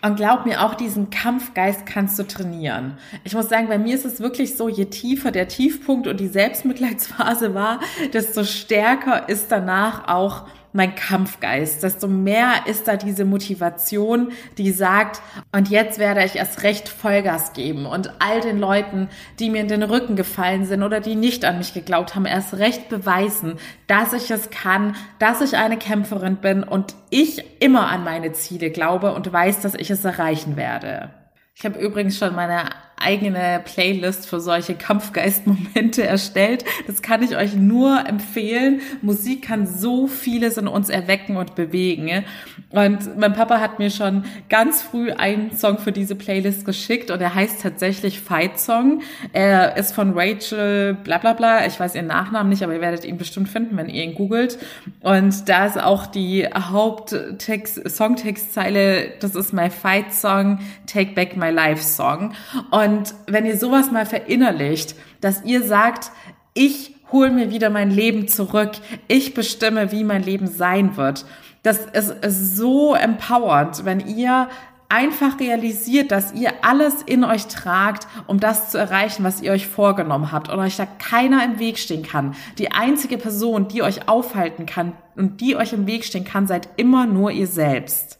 Und 0.01 0.15
glaub 0.15 0.47
mir, 0.47 0.63
auch 0.63 0.73
diesen 0.73 1.11
Kampfgeist 1.11 1.85
kannst 1.85 2.17
du 2.17 2.23
trainieren. 2.23 2.97
Ich 3.23 3.35
muss 3.35 3.49
sagen, 3.49 3.67
bei 3.67 3.77
mir 3.77 3.93
ist 3.93 4.05
es 4.05 4.21
wirklich 4.21 4.57
so, 4.57 4.69
je 4.69 4.85
tiefer 4.85 5.29
der 5.29 5.47
Tiefpunkt 5.47 6.07
und 6.07 6.19
die 6.19 6.27
Selbstmitleidsphase 6.27 7.53
war, 7.53 7.79
desto 8.11 8.43
stärker 8.43 9.29
ist 9.29 9.51
danach 9.51 10.07
auch 10.07 10.47
mein 10.75 10.93
Kampfgeist, 10.93 11.81
desto 11.83 12.07
mehr 12.07 12.67
ist 12.67 12.87
da 12.87 12.97
diese 12.97 13.25
Motivation, 13.25 14.31
die 14.57 14.71
sagt, 14.71 15.21
und 15.51 15.69
jetzt 15.69 15.99
werde 15.99 16.23
ich 16.23 16.35
erst 16.35 16.63
recht 16.63 16.89
Vollgas 16.89 17.53
geben 17.53 17.85
und 17.85 18.11
all 18.19 18.41
den 18.41 18.59
Leuten, 18.59 19.09
die 19.39 19.49
mir 19.49 19.61
in 19.61 19.67
den 19.67 19.83
Rücken 19.83 20.15
gefallen 20.15 20.65
sind 20.65 20.83
oder 20.83 20.99
die 20.99 21.15
nicht 21.15 21.45
an 21.45 21.57
mich 21.57 21.73
geglaubt 21.73 22.13
haben, 22.13 22.25
erst 22.25 22.55
recht 22.55 22.89
beweisen, 22.89 23.57
dass 23.87 24.13
ich 24.13 24.29
es 24.29 24.49
kann, 24.49 24.95
dass 25.17 25.41
ich 25.41 25.55
eine 25.55 25.77
Kämpferin 25.77 26.35
bin 26.37 26.63
und 26.63 26.93
ich 27.09 27.61
immer 27.61 27.87
an 27.87 28.03
meine 28.03 28.33
Ziele 28.33 28.69
glaube 28.69 29.13
und 29.13 29.31
weiß, 29.31 29.61
dass 29.61 29.75
ich 29.75 29.89
es 29.89 30.03
erreichen 30.03 30.57
werde. 30.57 31.09
Ich 31.55 31.63
habe 31.63 31.79
übrigens 31.79 32.17
schon 32.17 32.35
meine 32.35 32.65
eigene 32.97 33.61
Playlist 33.63 34.27
für 34.27 34.39
solche 34.39 34.75
Kampfgeistmomente 34.75 36.03
erstellt. 36.07 36.63
Das 36.87 37.01
kann 37.01 37.23
ich 37.23 37.35
euch 37.35 37.55
nur 37.55 38.07
empfehlen. 38.07 38.81
Musik 39.01 39.43
kann 39.43 39.67
so 39.67 40.07
vieles 40.07 40.57
in 40.57 40.67
uns 40.67 40.89
erwecken 40.89 41.37
und 41.37 41.55
bewegen. 41.55 42.23
Und 42.69 43.17
mein 43.17 43.33
Papa 43.33 43.59
hat 43.59 43.79
mir 43.79 43.89
schon 43.89 44.23
ganz 44.49 44.81
früh 44.81 45.11
einen 45.11 45.55
Song 45.55 45.77
für 45.77 45.91
diese 45.91 46.15
Playlist 46.15 46.65
geschickt 46.65 47.11
und 47.11 47.21
er 47.21 47.35
heißt 47.35 47.61
tatsächlich 47.61 48.21
Fight 48.21 48.59
Song. 48.59 49.01
Er 49.33 49.77
ist 49.77 49.93
von 49.93 50.13
Rachel 50.15 50.93
bla 50.93 51.17
bla 51.17 51.33
bla. 51.33 51.65
Ich 51.65 51.79
weiß 51.79 51.95
ihren 51.95 52.07
Nachnamen 52.07 52.49
nicht, 52.49 52.63
aber 52.63 52.73
ihr 52.73 52.81
werdet 52.81 53.05
ihn 53.05 53.17
bestimmt 53.17 53.49
finden, 53.49 53.77
wenn 53.77 53.89
ihr 53.89 54.03
ihn 54.03 54.15
googelt. 54.15 54.57
Und 55.01 55.47
da 55.49 55.65
ist 55.65 55.81
auch 55.81 56.05
die 56.05 56.47
Haupttext, 56.47 57.89
Songtextzeile, 57.89 59.13
das 59.19 59.35
ist 59.35 59.53
My 59.53 59.69
Fight 59.69 60.13
Song, 60.13 60.59
Take 60.87 61.13
Back 61.13 61.37
My 61.37 61.49
Life 61.49 61.83
Song. 61.83 62.33
Und 62.71 62.84
und 62.85 63.15
wenn 63.27 63.45
ihr 63.45 63.57
sowas 63.57 63.91
mal 63.91 64.05
verinnerlicht, 64.05 64.95
dass 65.21 65.43
ihr 65.43 65.63
sagt, 65.63 66.11
ich 66.53 66.95
hole 67.11 67.31
mir 67.31 67.51
wieder 67.51 67.69
mein 67.69 67.91
Leben 67.91 68.27
zurück, 68.27 68.71
ich 69.07 69.33
bestimme, 69.33 69.91
wie 69.91 70.03
mein 70.03 70.23
Leben 70.23 70.47
sein 70.47 70.97
wird. 70.97 71.25
Das 71.63 71.79
ist 71.79 72.55
so 72.55 72.93
empowernd, 72.93 73.85
wenn 73.85 73.99
ihr 73.99 74.49
einfach 74.87 75.39
realisiert, 75.39 76.11
dass 76.11 76.33
ihr 76.33 76.53
alles 76.61 77.01
in 77.01 77.23
euch 77.23 77.47
tragt, 77.47 78.07
um 78.27 78.39
das 78.39 78.69
zu 78.69 78.77
erreichen, 78.77 79.23
was 79.23 79.41
ihr 79.41 79.51
euch 79.51 79.67
vorgenommen 79.67 80.31
habt 80.31 80.49
und 80.49 80.59
euch 80.59 80.77
da 80.77 80.85
keiner 80.85 81.43
im 81.43 81.59
Weg 81.59 81.79
stehen 81.79 82.03
kann. 82.03 82.35
Die 82.59 82.71
einzige 82.71 83.17
Person, 83.17 83.67
die 83.67 83.81
euch 83.81 84.07
aufhalten 84.07 84.65
kann 84.65 84.93
und 85.15 85.41
die 85.41 85.55
euch 85.55 85.73
im 85.73 85.87
Weg 85.87 86.05
stehen 86.05 86.23
kann, 86.23 86.45
seid 86.45 86.69
immer 86.77 87.07
nur 87.07 87.31
ihr 87.31 87.47
selbst. 87.47 88.19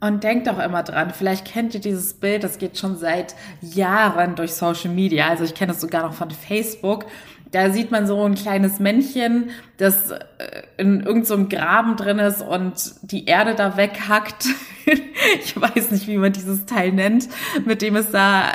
Und 0.00 0.24
denkt 0.24 0.48
auch 0.48 0.58
immer 0.58 0.82
dran, 0.82 1.12
vielleicht 1.12 1.44
kennt 1.44 1.74
ihr 1.74 1.80
dieses 1.80 2.14
Bild, 2.14 2.42
das 2.42 2.56
geht 2.56 2.78
schon 2.78 2.96
seit 2.96 3.34
Jahren 3.60 4.34
durch 4.34 4.54
Social 4.54 4.90
Media. 4.90 5.28
Also 5.28 5.44
ich 5.44 5.54
kenne 5.54 5.72
es 5.72 5.80
sogar 5.80 6.02
noch 6.02 6.14
von 6.14 6.30
Facebook. 6.30 7.04
Da 7.50 7.70
sieht 7.70 7.90
man 7.90 8.06
so 8.06 8.22
ein 8.24 8.34
kleines 8.34 8.78
Männchen, 8.78 9.50
das 9.76 10.12
äh, 10.12 10.20
in 10.78 11.00
irgendeinem 11.00 11.24
so 11.24 11.48
Graben 11.48 11.96
drin 11.96 12.18
ist 12.18 12.42
und 12.42 12.94
die 13.02 13.26
Erde 13.26 13.54
da 13.54 13.76
weghackt. 13.76 14.46
ich 15.44 15.60
weiß 15.60 15.90
nicht, 15.90 16.06
wie 16.06 16.16
man 16.16 16.32
dieses 16.32 16.64
Teil 16.64 16.92
nennt, 16.92 17.28
mit 17.66 17.82
dem 17.82 17.96
es 17.96 18.10
da 18.10 18.52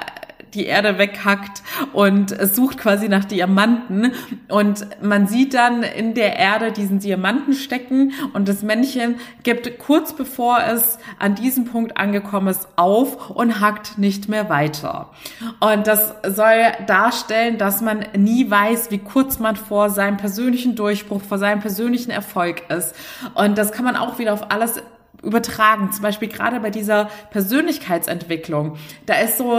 die 0.55 0.65
Erde 0.65 0.97
weghackt 0.97 1.61
und 1.93 2.35
sucht 2.53 2.77
quasi 2.77 3.09
nach 3.09 3.25
Diamanten 3.25 4.13
und 4.47 4.87
man 5.01 5.27
sieht 5.27 5.53
dann 5.53 5.83
in 5.83 6.13
der 6.13 6.37
Erde 6.37 6.71
diesen 6.71 6.99
Diamanten 6.99 7.53
stecken 7.53 8.13
und 8.33 8.47
das 8.47 8.63
Männchen 8.63 9.15
gibt 9.43 9.79
kurz 9.79 10.13
bevor 10.13 10.59
es 10.67 10.97
an 11.19 11.35
diesem 11.35 11.65
Punkt 11.65 11.97
angekommen 11.97 12.47
ist 12.47 12.67
auf 12.75 13.29
und 13.29 13.59
hackt 13.59 13.97
nicht 13.97 14.29
mehr 14.29 14.49
weiter. 14.49 15.11
Und 15.59 15.87
das 15.87 16.15
soll 16.25 16.71
darstellen, 16.87 17.57
dass 17.57 17.81
man 17.81 18.05
nie 18.17 18.49
weiß, 18.49 18.91
wie 18.91 18.99
kurz 18.99 19.39
man 19.39 19.55
vor 19.55 19.89
seinem 19.89 20.17
persönlichen 20.17 20.75
Durchbruch, 20.75 21.21
vor 21.21 21.37
seinem 21.37 21.59
persönlichen 21.59 22.11
Erfolg 22.11 22.69
ist. 22.69 22.95
Und 23.33 23.57
das 23.57 23.71
kann 23.71 23.85
man 23.85 23.95
auch 23.95 24.19
wieder 24.19 24.33
auf 24.33 24.51
alles 24.51 24.81
übertragen. 25.25 25.91
Zum 25.91 26.03
Beispiel 26.03 26.29
gerade 26.29 26.59
bei 26.59 26.69
dieser 26.69 27.09
Persönlichkeitsentwicklung. 27.31 28.77
Da 29.05 29.15
ist 29.15 29.37
so 29.37 29.53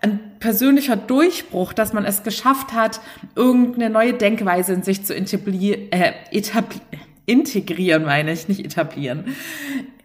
ein 0.00 0.20
persönlicher 0.40 0.96
Durchbruch, 0.96 1.72
dass 1.72 1.92
man 1.92 2.04
es 2.04 2.22
geschafft 2.22 2.72
hat, 2.72 3.00
irgendeine 3.34 3.90
neue 3.90 4.14
Denkweise 4.14 4.74
in 4.74 4.82
sich 4.82 5.04
zu 5.04 5.14
etablieren, 5.14 5.90
äh, 5.92 6.12
integrieren, 7.26 8.04
meine 8.04 8.32
ich, 8.32 8.48
nicht 8.48 8.64
etablieren 8.64 9.34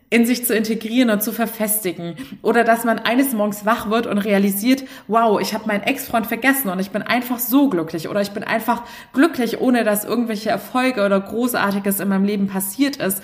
in 0.09 0.25
sich 0.25 0.45
zu 0.45 0.55
integrieren 0.55 1.09
und 1.09 1.21
zu 1.21 1.31
verfestigen. 1.31 2.15
Oder 2.41 2.63
dass 2.63 2.83
man 2.83 2.99
eines 2.99 3.33
Morgens 3.33 3.65
wach 3.65 3.89
wird 3.89 4.07
und 4.07 4.17
realisiert, 4.17 4.83
wow, 5.07 5.39
ich 5.39 5.53
habe 5.53 5.67
meinen 5.67 5.83
Ex-Freund 5.83 6.25
vergessen 6.25 6.69
und 6.69 6.79
ich 6.79 6.89
bin 6.89 7.03
einfach 7.03 7.39
so 7.39 7.69
glücklich. 7.69 8.09
Oder 8.09 8.21
ich 8.21 8.31
bin 8.31 8.43
einfach 8.43 8.83
glücklich, 9.13 9.61
ohne 9.61 9.83
dass 9.83 10.05
irgendwelche 10.05 10.49
Erfolge 10.49 11.05
oder 11.05 11.19
Großartiges 11.19 11.99
in 11.99 12.09
meinem 12.09 12.25
Leben 12.25 12.47
passiert 12.47 12.95
ist. 12.95 13.21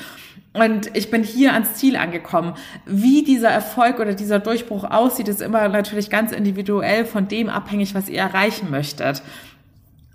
Und 0.56 0.96
ich 0.96 1.12
bin 1.12 1.22
hier 1.24 1.54
ans 1.54 1.76
Ziel 1.76 1.98
angekommen. 1.98 2.54
Wie 2.86 3.24
dieser 3.24 3.50
Erfolg 3.50 4.00
oder 4.00 4.14
dieser 4.14 4.40
Durchbruch 4.40 4.86
aussieht, 4.86 5.28
ist 5.28 5.42
immer 5.42 5.68
natürlich 5.68 6.10
ganz 6.10 6.32
individuell 6.32 7.06
von 7.06 7.28
dem 7.28 7.50
abhängig, 7.50 7.94
was 7.94 8.08
ihr 8.08 8.20
erreichen 8.20 8.72
möchtet. 8.72 9.22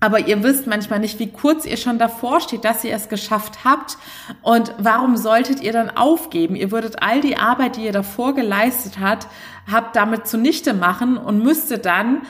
Aber 0.02 0.26
ihr 0.26 0.42
wisst 0.42 0.66
manchmal 0.66 0.98
nicht, 0.98 1.18
wie 1.18 1.30
kurz 1.30 1.66
ihr 1.66 1.76
schon 1.76 1.98
davor 1.98 2.40
steht, 2.40 2.64
dass 2.64 2.84
ihr 2.84 2.94
es 2.94 3.10
geschafft 3.10 3.64
habt. 3.64 3.98
Und 4.40 4.72
warum 4.78 5.18
solltet 5.18 5.60
ihr 5.60 5.72
dann 5.72 5.90
aufgeben? 5.90 6.56
Ihr 6.56 6.70
würdet 6.70 7.02
all 7.02 7.20
die 7.20 7.36
Arbeit, 7.36 7.76
die 7.76 7.84
ihr 7.84 7.92
davor 7.92 8.34
geleistet 8.34 8.94
habt, 8.98 9.26
habt 9.70 9.94
damit 9.94 10.26
zunichte 10.26 10.72
machen 10.72 11.18
und 11.18 11.44
müsstet 11.44 11.84
dann 11.84 12.22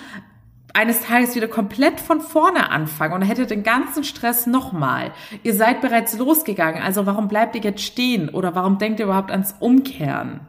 eines 0.74 1.02
Tages 1.02 1.34
wieder 1.34 1.48
komplett 1.48 2.00
von 2.00 2.20
vorne 2.20 2.70
anfangen 2.70 3.14
und 3.14 3.22
hättet 3.22 3.50
den 3.50 3.62
ganzen 3.62 4.04
Stress 4.04 4.46
nochmal. 4.46 5.12
Ihr 5.42 5.54
seid 5.54 5.80
bereits 5.80 6.16
losgegangen, 6.16 6.82
also 6.82 7.06
warum 7.06 7.28
bleibt 7.28 7.54
ihr 7.54 7.62
jetzt 7.62 7.82
stehen 7.82 8.28
oder 8.28 8.54
warum 8.54 8.78
denkt 8.78 9.00
ihr 9.00 9.06
überhaupt 9.06 9.30
ans 9.30 9.54
Umkehren? 9.58 10.40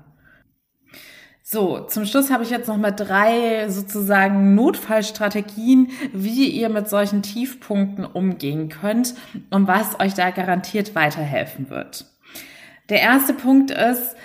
So, 1.44 1.82
zum 1.82 2.06
Schluss 2.06 2.32
habe 2.32 2.44
ich 2.44 2.50
jetzt 2.50 2.70
noch 2.70 2.78
mal 2.78 2.92
drei 2.92 3.68
sozusagen 3.68 4.56
Notfallstrategien, 4.56 5.90
wie 6.14 6.48
ihr 6.48 6.70
mit 6.70 6.88
solchen 6.88 7.24
Tiefpunkten 7.24 8.06
umgehen 8.06 8.70
könnt 8.70 9.16
und 9.50 9.68
was 9.68 10.00
euch 10.00 10.14
da 10.14 10.30
garantiert 10.30 10.96
weiterhelfen 10.96 11.70
wird. 11.70 12.06
Der 12.90 13.02
erste 13.02 13.34
Punkt 13.34 13.72
ist, 13.72 14.16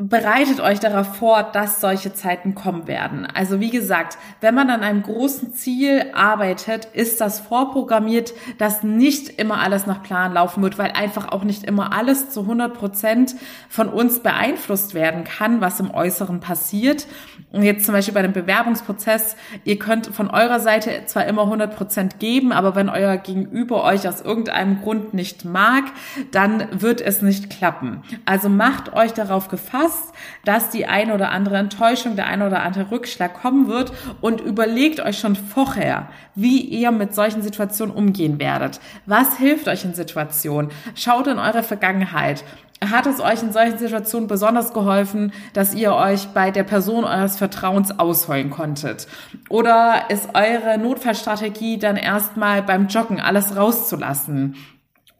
bereitet 0.00 0.60
euch 0.60 0.80
darauf 0.80 1.16
vor, 1.16 1.42
dass 1.42 1.80
solche 1.80 2.14
Zeiten 2.14 2.54
kommen 2.54 2.86
werden. 2.86 3.26
Also 3.26 3.60
wie 3.60 3.68
gesagt, 3.68 4.16
wenn 4.40 4.54
man 4.54 4.70
an 4.70 4.80
einem 4.80 5.02
großen 5.02 5.52
Ziel 5.52 6.06
arbeitet, 6.14 6.86
ist 6.86 7.20
das 7.20 7.40
vorprogrammiert, 7.40 8.32
dass 8.56 8.82
nicht 8.82 9.28
immer 9.38 9.60
alles 9.60 9.86
nach 9.86 10.02
Plan 10.02 10.32
laufen 10.32 10.62
wird, 10.62 10.78
weil 10.78 10.92
einfach 10.92 11.30
auch 11.30 11.44
nicht 11.44 11.64
immer 11.64 11.92
alles 11.92 12.30
zu 12.30 12.40
100 12.40 12.72
Prozent 12.72 13.34
von 13.68 13.88
uns 13.88 14.20
beeinflusst 14.20 14.94
werden 14.94 15.24
kann, 15.24 15.60
was 15.60 15.80
im 15.80 15.90
Äußeren 15.90 16.40
passiert. 16.40 17.06
Und 17.52 17.62
jetzt 17.62 17.84
zum 17.84 17.94
Beispiel 17.94 18.14
bei 18.14 18.22
dem 18.22 18.32
Bewerbungsprozess, 18.32 19.36
ihr 19.64 19.78
könnt 19.78 20.06
von 20.06 20.30
eurer 20.30 20.60
Seite 20.60 21.02
zwar 21.06 21.26
immer 21.26 21.42
100 21.42 21.76
Prozent 21.76 22.18
geben, 22.20 22.52
aber 22.52 22.74
wenn 22.74 22.88
euer 22.88 23.18
Gegenüber 23.18 23.84
euch 23.84 24.08
aus 24.08 24.22
irgendeinem 24.22 24.80
Grund 24.80 25.12
nicht 25.12 25.44
mag, 25.44 25.84
dann 26.30 26.68
wird 26.72 27.02
es 27.02 27.20
nicht 27.20 27.50
klappen. 27.50 28.02
Also 28.24 28.48
macht 28.48 28.94
euch 28.94 29.12
darauf 29.12 29.48
gefasst, 29.48 29.89
Angst, 29.90 30.12
dass 30.44 30.70
die 30.70 30.86
eine 30.86 31.14
oder 31.14 31.30
andere 31.30 31.56
Enttäuschung, 31.58 32.16
der 32.16 32.26
eine 32.26 32.46
oder 32.46 32.62
andere 32.62 32.90
Rückschlag 32.90 33.34
kommen 33.34 33.68
wird 33.68 33.92
und 34.20 34.40
überlegt 34.40 35.00
euch 35.00 35.18
schon 35.18 35.36
vorher, 35.36 36.08
wie 36.34 36.60
ihr 36.60 36.90
mit 36.90 37.14
solchen 37.14 37.42
Situationen 37.42 37.94
umgehen 37.94 38.38
werdet. 38.38 38.80
Was 39.06 39.36
hilft 39.36 39.68
euch 39.68 39.84
in 39.84 39.94
Situationen? 39.94 40.70
Schaut 40.94 41.26
in 41.26 41.38
eure 41.38 41.62
Vergangenheit. 41.62 42.44
Hat 42.82 43.06
es 43.06 43.20
euch 43.20 43.42
in 43.42 43.52
solchen 43.52 43.76
Situationen 43.76 44.26
besonders 44.26 44.72
geholfen, 44.72 45.34
dass 45.52 45.74
ihr 45.74 45.94
euch 45.94 46.28
bei 46.28 46.50
der 46.50 46.64
Person 46.64 47.04
eures 47.04 47.36
Vertrauens 47.36 47.98
ausheulen 47.98 48.48
konntet? 48.48 49.06
Oder 49.50 50.04
ist 50.08 50.30
eure 50.32 50.78
Notfallstrategie 50.78 51.76
dann 51.76 51.96
erstmal 51.96 52.62
beim 52.62 52.86
Joggen 52.86 53.20
alles 53.20 53.54
rauszulassen? 53.54 54.56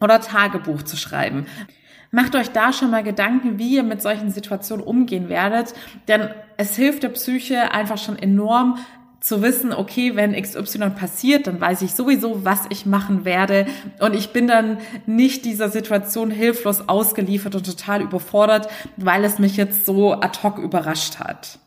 Oder 0.00 0.20
Tagebuch 0.20 0.82
zu 0.82 0.96
schreiben? 0.96 1.46
Macht 2.10 2.34
euch 2.34 2.50
da 2.50 2.72
schon 2.72 2.90
mal 2.90 3.04
Gedanken, 3.04 3.58
wie 3.58 3.76
ihr 3.76 3.84
mit 3.84 4.02
solchen 4.02 4.30
Situationen 4.30 4.84
umgehen 4.84 5.28
werdet, 5.28 5.74
denn 6.08 6.28
es 6.56 6.74
hilft 6.74 7.04
der 7.04 7.10
Psyche 7.10 7.70
einfach 7.72 7.98
schon 7.98 8.18
enorm, 8.18 8.78
zu 9.20 9.42
wissen, 9.42 9.72
okay, 9.72 10.16
wenn 10.16 10.32
XY 10.32 10.90
passiert, 10.90 11.46
dann 11.46 11.60
weiß 11.60 11.82
ich 11.82 11.92
sowieso, 11.92 12.44
was 12.44 12.62
ich 12.70 12.86
machen 12.86 13.24
werde 13.24 13.66
und 14.00 14.14
ich 14.14 14.32
bin 14.32 14.46
dann 14.46 14.78
nicht 15.06 15.44
dieser 15.44 15.68
Situation 15.68 16.30
hilflos 16.30 16.88
ausgeliefert 16.88 17.54
und 17.54 17.66
total 17.66 18.00
überfordert, 18.00 18.68
weil 18.96 19.24
es 19.24 19.38
mich 19.38 19.56
jetzt 19.56 19.84
so 19.84 20.14
ad 20.14 20.38
hoc 20.42 20.58
überrascht 20.58 21.18
hat. 21.18 21.58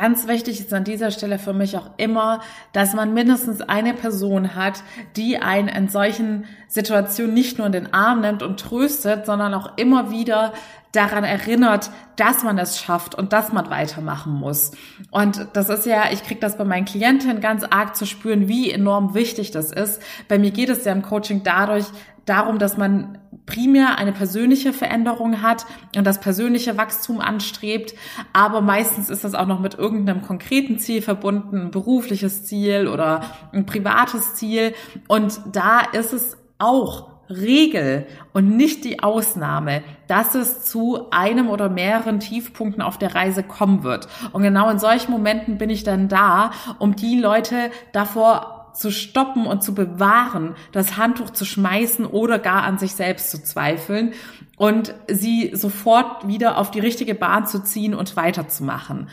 Ganz 0.00 0.28
wichtig 0.28 0.60
ist 0.60 0.72
an 0.72 0.84
dieser 0.84 1.10
Stelle 1.10 1.40
für 1.40 1.52
mich 1.52 1.76
auch 1.76 1.90
immer, 1.96 2.40
dass 2.72 2.94
man 2.94 3.14
mindestens 3.14 3.62
eine 3.62 3.94
Person 3.94 4.54
hat, 4.54 4.84
die 5.16 5.38
einen 5.38 5.66
in 5.66 5.88
solchen 5.88 6.44
Situationen 6.68 7.34
nicht 7.34 7.58
nur 7.58 7.66
in 7.66 7.72
den 7.72 7.92
Arm 7.92 8.20
nimmt 8.20 8.44
und 8.44 8.60
tröstet, 8.60 9.26
sondern 9.26 9.54
auch 9.54 9.76
immer 9.76 10.12
wieder 10.12 10.52
daran 10.92 11.24
erinnert, 11.24 11.90
dass 12.14 12.44
man 12.44 12.58
es 12.58 12.78
schafft 12.78 13.16
und 13.16 13.32
dass 13.32 13.52
man 13.52 13.70
weitermachen 13.70 14.32
muss. 14.34 14.70
Und 15.10 15.48
das 15.54 15.68
ist 15.68 15.84
ja, 15.84 16.04
ich 16.12 16.22
kriege 16.22 16.40
das 16.40 16.56
bei 16.56 16.64
meinen 16.64 16.84
Klientinnen 16.84 17.40
ganz 17.40 17.64
arg 17.64 17.96
zu 17.96 18.06
spüren, 18.06 18.46
wie 18.46 18.70
enorm 18.70 19.14
wichtig 19.14 19.50
das 19.50 19.72
ist. 19.72 20.00
Bei 20.28 20.38
mir 20.38 20.52
geht 20.52 20.68
es 20.68 20.84
ja 20.84 20.92
im 20.92 21.02
Coaching 21.02 21.42
dadurch 21.42 21.86
darum, 22.24 22.60
dass 22.60 22.76
man 22.76 23.18
primär 23.48 23.98
eine 23.98 24.12
persönliche 24.12 24.72
Veränderung 24.72 25.42
hat 25.42 25.64
und 25.96 26.06
das 26.06 26.20
persönliche 26.20 26.76
Wachstum 26.76 27.20
anstrebt, 27.20 27.94
aber 28.32 28.60
meistens 28.60 29.08
ist 29.08 29.24
das 29.24 29.34
auch 29.34 29.46
noch 29.46 29.58
mit 29.58 29.74
irgendeinem 29.74 30.22
konkreten 30.22 30.78
Ziel 30.78 31.00
verbunden, 31.00 31.62
ein 31.62 31.70
berufliches 31.70 32.44
Ziel 32.44 32.86
oder 32.86 33.22
ein 33.52 33.64
privates 33.64 34.34
Ziel 34.34 34.74
und 35.08 35.40
da 35.50 35.80
ist 35.80 36.12
es 36.12 36.36
auch 36.58 37.18
Regel 37.30 38.06
und 38.32 38.56
nicht 38.56 38.84
die 38.84 39.02
Ausnahme, 39.02 39.82
dass 40.06 40.34
es 40.34 40.64
zu 40.64 41.10
einem 41.10 41.48
oder 41.48 41.68
mehreren 41.68 42.20
Tiefpunkten 42.20 42.82
auf 42.82 42.98
der 42.98 43.14
Reise 43.14 43.42
kommen 43.42 43.82
wird. 43.82 44.08
Und 44.32 44.42
genau 44.42 44.70
in 44.70 44.78
solchen 44.78 45.12
Momenten 45.12 45.58
bin 45.58 45.68
ich 45.68 45.84
dann 45.84 46.08
da, 46.08 46.52
um 46.78 46.96
die 46.96 47.18
Leute 47.18 47.70
davor 47.92 48.57
zu 48.78 48.92
stoppen 48.92 49.46
und 49.46 49.62
zu 49.62 49.74
bewahren, 49.74 50.54
das 50.70 50.96
Handtuch 50.96 51.30
zu 51.30 51.44
schmeißen 51.44 52.06
oder 52.06 52.38
gar 52.38 52.62
an 52.62 52.78
sich 52.78 52.92
selbst 52.92 53.30
zu 53.32 53.42
zweifeln 53.42 54.12
und 54.56 54.94
sie 55.08 55.50
sofort 55.54 56.28
wieder 56.28 56.58
auf 56.58 56.70
die 56.70 56.78
richtige 56.78 57.16
Bahn 57.16 57.46
zu 57.46 57.62
ziehen 57.62 57.94
und 57.94 58.16
weiterzumachen. 58.16 59.08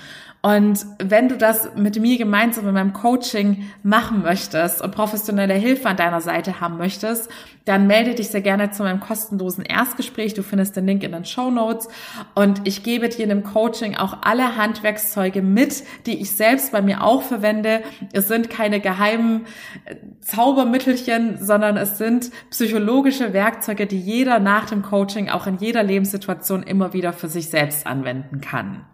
Und 0.45 0.85
wenn 0.99 1.27
du 1.27 1.37
das 1.37 1.71
mit 1.75 1.99
mir 1.99 2.19
gemeinsam 2.19 2.67
in 2.67 2.75
meinem 2.75 2.93
Coaching 2.93 3.63
machen 3.81 4.21
möchtest 4.21 4.79
und 4.79 4.93
professionelle 4.93 5.55
Hilfe 5.55 5.89
an 5.89 5.97
deiner 5.97 6.21
Seite 6.21 6.61
haben 6.61 6.77
möchtest, 6.77 7.31
dann 7.65 7.87
melde 7.87 8.13
dich 8.13 8.27
sehr 8.27 8.41
gerne 8.41 8.69
zu 8.69 8.83
meinem 8.83 8.99
kostenlosen 8.99 9.65
Erstgespräch. 9.65 10.35
Du 10.35 10.43
findest 10.43 10.75
den 10.75 10.85
Link 10.85 11.01
in 11.01 11.13
den 11.13 11.25
Show 11.25 11.49
Notes. 11.49 11.87
Und 12.35 12.61
ich 12.67 12.83
gebe 12.83 13.09
dir 13.09 13.23
in 13.23 13.29
dem 13.29 13.41
Coaching 13.41 13.95
auch 13.95 14.17
alle 14.21 14.55
Handwerkszeuge 14.55 15.41
mit, 15.41 15.83
die 16.05 16.21
ich 16.21 16.29
selbst 16.29 16.71
bei 16.71 16.83
mir 16.83 17.03
auch 17.03 17.23
verwende. 17.23 17.81
Es 18.13 18.27
sind 18.27 18.51
keine 18.51 18.79
geheimen 18.79 19.47
äh, 19.85 19.95
Zaubermittelchen, 20.21 21.43
sondern 21.43 21.75
es 21.75 21.97
sind 21.97 22.29
psychologische 22.51 23.33
Werkzeuge, 23.33 23.87
die 23.87 23.99
jeder 23.99 24.37
nach 24.37 24.69
dem 24.69 24.83
Coaching 24.83 25.27
auch 25.27 25.47
in 25.47 25.57
jeder 25.57 25.81
Lebenssituation 25.81 26.61
immer 26.61 26.93
wieder 26.93 27.13
für 27.13 27.29
sich 27.29 27.49
selbst 27.49 27.87
anwenden 27.87 28.41
kann. 28.41 28.85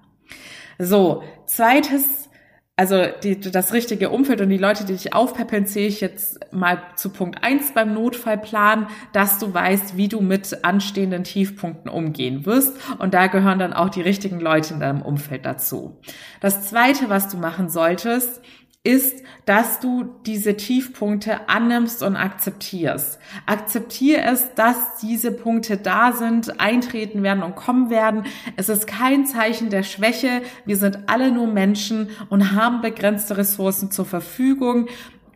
So, 0.79 1.23
zweites, 1.45 2.29
also 2.75 3.05
die, 3.23 3.39
das 3.39 3.73
richtige 3.73 4.10
Umfeld 4.10 4.41
und 4.41 4.49
die 4.49 4.57
Leute, 4.57 4.86
die 4.86 4.93
dich 4.93 5.13
aufpäppeln, 5.13 5.67
zähle 5.67 5.88
ich 5.88 6.01
jetzt 6.01 6.39
mal 6.51 6.81
zu 6.95 7.10
Punkt 7.10 7.43
eins 7.43 7.73
beim 7.73 7.93
Notfallplan, 7.93 8.88
dass 9.13 9.38
du 9.39 9.53
weißt, 9.53 9.97
wie 9.97 10.07
du 10.07 10.21
mit 10.21 10.63
anstehenden 10.63 11.23
Tiefpunkten 11.23 11.91
umgehen 11.91 12.45
wirst. 12.45 12.77
Und 12.99 13.13
da 13.13 13.27
gehören 13.27 13.60
dann 13.60 13.73
auch 13.73 13.89
die 13.89 14.01
richtigen 14.01 14.39
Leute 14.39 14.73
in 14.73 14.79
deinem 14.79 15.01
Umfeld 15.01 15.45
dazu. 15.45 15.99
Das 16.39 16.69
zweite, 16.69 17.10
was 17.10 17.29
du 17.29 17.38
machen 17.38 17.69
solltest, 17.69 18.41
ist, 18.83 19.23
dass 19.45 19.79
du 19.79 20.05
diese 20.25 20.57
Tiefpunkte 20.57 21.47
annimmst 21.49 22.01
und 22.01 22.15
akzeptierst. 22.15 23.19
Akzeptiere 23.45 24.23
es, 24.23 24.55
dass 24.55 24.97
diese 24.99 25.31
Punkte 25.31 25.77
da 25.77 26.13
sind, 26.13 26.59
eintreten 26.59 27.21
werden 27.21 27.43
und 27.43 27.55
kommen 27.55 27.91
werden. 27.91 28.23
Es 28.55 28.69
ist 28.69 28.87
kein 28.87 29.27
Zeichen 29.27 29.69
der 29.69 29.83
Schwäche. 29.83 30.41
Wir 30.65 30.77
sind 30.77 30.97
alle 31.07 31.31
nur 31.31 31.45
Menschen 31.45 32.09
und 32.29 32.53
haben 32.53 32.81
begrenzte 32.81 33.37
Ressourcen 33.37 33.91
zur 33.91 34.05
Verfügung. 34.05 34.87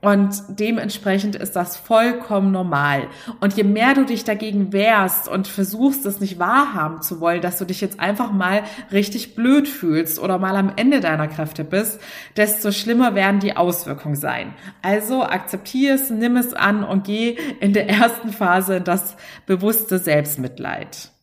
Und 0.05 0.43
dementsprechend 0.49 1.35
ist 1.35 1.55
das 1.55 1.77
vollkommen 1.77 2.51
normal. 2.51 3.07
Und 3.39 3.57
je 3.57 3.63
mehr 3.63 3.95
du 3.95 4.05
dich 4.05 4.23
dagegen 4.23 4.71
wehrst 4.71 5.27
und 5.27 5.47
versuchst, 5.47 6.05
es 6.05 6.19
nicht 6.19 6.37
wahrhaben 6.37 7.01
zu 7.01 7.19
wollen, 7.19 7.41
dass 7.41 7.57
du 7.57 7.65
dich 7.65 7.81
jetzt 7.81 7.99
einfach 7.99 8.31
mal 8.31 8.61
richtig 8.91 9.33
blöd 9.33 9.67
fühlst 9.67 10.19
oder 10.19 10.37
mal 10.37 10.57
am 10.57 10.71
Ende 10.75 10.99
deiner 10.99 11.27
Kräfte 11.27 11.63
bist, 11.63 11.99
desto 12.37 12.71
schlimmer 12.71 13.15
werden 13.15 13.39
die 13.39 13.57
Auswirkungen 13.57 14.15
sein. 14.15 14.53
Also 14.83 15.23
akzeptiere 15.23 15.95
es, 15.95 16.11
nimm 16.11 16.37
es 16.37 16.53
an 16.53 16.83
und 16.83 17.03
geh 17.03 17.35
in 17.59 17.73
der 17.73 17.89
ersten 17.89 18.29
Phase 18.29 18.75
in 18.75 18.83
das 18.83 19.15
bewusste 19.47 19.97
Selbstmitleid. 19.97 21.14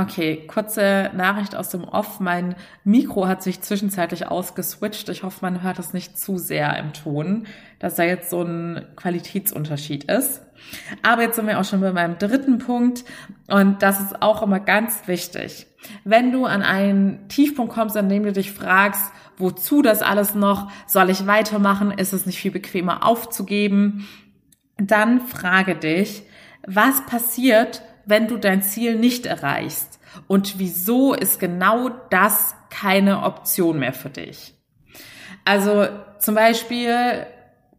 Okay, 0.00 0.44
kurze 0.46 1.10
Nachricht 1.16 1.56
aus 1.56 1.70
dem 1.70 1.82
Off. 1.82 2.20
Mein 2.20 2.54
Mikro 2.84 3.26
hat 3.26 3.42
sich 3.42 3.62
zwischenzeitlich 3.62 4.28
ausgeswitcht. 4.28 5.08
Ich 5.08 5.24
hoffe, 5.24 5.38
man 5.42 5.64
hört 5.64 5.80
es 5.80 5.92
nicht 5.92 6.16
zu 6.16 6.38
sehr 6.38 6.76
im 6.78 6.92
Ton, 6.92 7.48
dass 7.80 7.96
da 7.96 8.04
jetzt 8.04 8.30
so 8.30 8.42
ein 8.42 8.86
Qualitätsunterschied 8.94 10.04
ist. 10.04 10.42
Aber 11.02 11.22
jetzt 11.22 11.34
sind 11.34 11.48
wir 11.48 11.58
auch 11.58 11.64
schon 11.64 11.80
bei 11.80 11.92
meinem 11.92 12.16
dritten 12.16 12.58
Punkt 12.58 13.04
und 13.48 13.82
das 13.82 13.98
ist 14.00 14.22
auch 14.22 14.40
immer 14.42 14.60
ganz 14.60 15.08
wichtig. 15.08 15.66
Wenn 16.04 16.30
du 16.30 16.46
an 16.46 16.62
einen 16.62 17.28
Tiefpunkt 17.28 17.74
kommst, 17.74 17.96
an 17.96 18.08
dem 18.08 18.22
du 18.22 18.32
dich 18.32 18.52
fragst, 18.52 19.10
wozu 19.36 19.82
das 19.82 20.02
alles 20.02 20.36
noch, 20.36 20.70
soll 20.86 21.10
ich 21.10 21.26
weitermachen, 21.26 21.90
ist 21.90 22.12
es 22.12 22.24
nicht 22.24 22.38
viel 22.38 22.52
bequemer 22.52 23.04
aufzugeben, 23.04 24.06
dann 24.76 25.20
frage 25.22 25.74
dich, 25.74 26.22
was 26.64 27.04
passiert, 27.06 27.82
wenn 28.08 28.26
du 28.26 28.36
dein 28.36 28.62
Ziel 28.62 28.96
nicht 28.96 29.26
erreichst? 29.26 30.00
Und 30.26 30.58
wieso 30.58 31.14
ist 31.14 31.38
genau 31.38 31.90
das 32.10 32.54
keine 32.70 33.22
Option 33.22 33.78
mehr 33.78 33.92
für 33.92 34.10
dich? 34.10 34.54
Also 35.44 35.88
zum 36.18 36.34
Beispiel, 36.34 37.26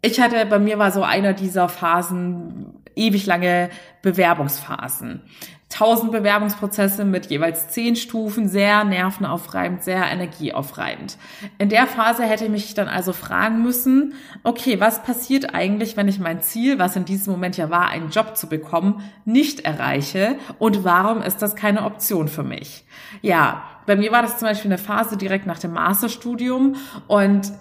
ich 0.02 0.20
hatte, 0.20 0.46
bei 0.46 0.60
mir 0.60 0.80
war 0.80 0.92
so 0.92 1.04
einer 1.04 1.34
dieser 1.34 1.70
Phasen, 1.70 2.84
ewig 2.96 3.26
lange 3.26 3.70
Bewerbungsphasen 4.02 5.22
tausend 5.70 6.12
Bewerbungsprozesse 6.12 7.06
mit 7.06 7.28
jeweils 7.28 7.70
zehn 7.70 7.96
Stufen, 7.96 8.50
sehr 8.50 8.84
nervenaufreibend, 8.84 9.84
sehr 9.84 10.04
energieaufreibend. 10.12 11.18
In 11.60 11.70
der 11.70 11.86
Phase 11.86 12.24
hätte 12.24 12.46
ich 12.46 12.50
mich 12.52 12.74
dann 12.74 12.88
also 12.88 13.14
fragen 13.14 13.62
müssen, 13.62 14.16
okay, 14.44 14.80
was 14.80 15.04
passiert 15.04 15.54
eigentlich, 15.54 15.96
wenn 15.96 16.08
ich 16.08 16.20
mein 16.20 16.42
Ziel, 16.42 16.80
was 16.80 16.96
in 16.96 17.06
diesem 17.06 17.34
Moment 17.34 17.56
ja 17.56 17.70
war, 17.70 17.90
einen 17.90 18.10
Job 18.10 18.36
zu 18.36 18.48
bekommen, 18.48 19.04
nicht 19.26 19.62
erreiche 19.62 20.38
und 20.58 20.84
warum 20.84 21.22
ist 21.22 21.42
das 21.44 21.56
keine 21.56 21.86
Option 21.86 22.28
für 22.28 22.44
mich? 22.44 22.86
Ja, 23.22 23.64
bei 23.86 23.96
mir 23.96 24.12
war 24.12 24.24
das 24.24 24.40
zum 24.40 24.48
Beispiel 24.48 24.72
eine 24.72 24.80
Phase 24.80 25.18
direkt 25.18 25.46
nach 25.46 25.60
dem 25.60 25.74
Masterstudium 25.74 26.76
und 27.08 27.52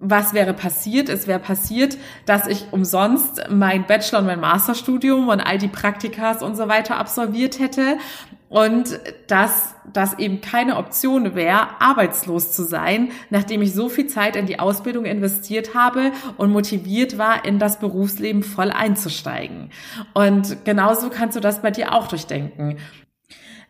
was 0.00 0.34
wäre 0.34 0.52
passiert? 0.52 1.08
Es 1.08 1.26
wäre 1.26 1.38
passiert, 1.38 1.96
dass 2.26 2.46
ich 2.46 2.66
umsonst 2.70 3.44
mein 3.50 3.86
Bachelor- 3.86 4.20
und 4.20 4.26
mein 4.26 4.40
Masterstudium 4.40 5.28
und 5.28 5.40
all 5.40 5.58
die 5.58 5.68
Praktikas 5.68 6.42
und 6.42 6.56
so 6.56 6.68
weiter 6.68 6.96
absolviert 6.98 7.58
hätte 7.58 7.96
und 8.48 9.00
dass 9.26 9.74
das 9.92 10.18
eben 10.18 10.40
keine 10.40 10.76
Option 10.76 11.34
wäre, 11.34 11.80
arbeitslos 11.80 12.52
zu 12.52 12.62
sein, 12.62 13.10
nachdem 13.30 13.62
ich 13.62 13.74
so 13.74 13.88
viel 13.88 14.06
Zeit 14.06 14.36
in 14.36 14.46
die 14.46 14.60
Ausbildung 14.60 15.04
investiert 15.04 15.74
habe 15.74 16.12
und 16.36 16.52
motiviert 16.52 17.18
war, 17.18 17.44
in 17.44 17.58
das 17.58 17.80
Berufsleben 17.80 18.42
voll 18.42 18.70
einzusteigen. 18.70 19.70
Und 20.14 20.64
genauso 20.64 21.10
kannst 21.10 21.36
du 21.36 21.40
das 21.40 21.60
bei 21.62 21.70
dir 21.70 21.92
auch 21.92 22.06
durchdenken. 22.06 22.76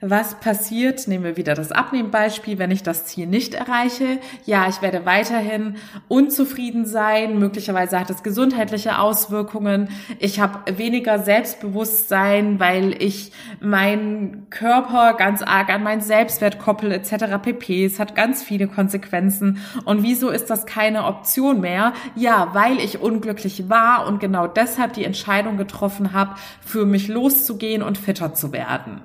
Was 0.02 0.34
passiert? 0.40 1.08
Nehmen 1.08 1.24
wir 1.24 1.38
wieder 1.38 1.54
das 1.54 1.72
Abnehmbeispiel, 1.72 2.58
wenn 2.58 2.70
ich 2.70 2.82
das 2.82 3.06
Ziel 3.06 3.26
nicht 3.26 3.54
erreiche. 3.54 4.18
Ja, 4.44 4.68
ich 4.68 4.82
werde 4.82 5.06
weiterhin 5.06 5.76
unzufrieden 6.06 6.84
sein. 6.84 7.38
Möglicherweise 7.38 7.98
hat 7.98 8.10
es 8.10 8.22
gesundheitliche 8.22 8.98
Auswirkungen. 8.98 9.88
Ich 10.18 10.38
habe 10.38 10.76
weniger 10.76 11.20
Selbstbewusstsein, 11.20 12.60
weil 12.60 13.02
ich 13.02 13.32
meinen 13.60 14.50
Körper 14.50 15.14
ganz 15.14 15.40
arg 15.40 15.70
an 15.70 15.82
meinen 15.82 16.02
Selbstwert 16.02 16.58
koppel 16.58 16.92
etc. 16.92 17.38
pp. 17.40 17.86
Es 17.86 17.98
hat 17.98 18.14
ganz 18.14 18.42
viele 18.42 18.68
Konsequenzen. 18.68 19.60
Und 19.86 20.02
wieso 20.02 20.28
ist 20.28 20.50
das 20.50 20.66
keine 20.66 21.04
Option 21.04 21.62
mehr? 21.62 21.94
Ja, 22.14 22.50
weil 22.52 22.80
ich 22.80 23.00
unglücklich 23.00 23.70
war 23.70 24.06
und 24.06 24.20
genau 24.20 24.46
deshalb 24.46 24.92
die 24.92 25.04
Entscheidung 25.04 25.56
getroffen 25.56 26.12
habe, 26.12 26.34
für 26.60 26.84
mich 26.84 27.08
loszugehen 27.08 27.82
und 27.82 27.96
fitter 27.96 28.34
zu 28.34 28.52
werden. 28.52 29.00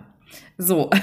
So. 0.61 0.89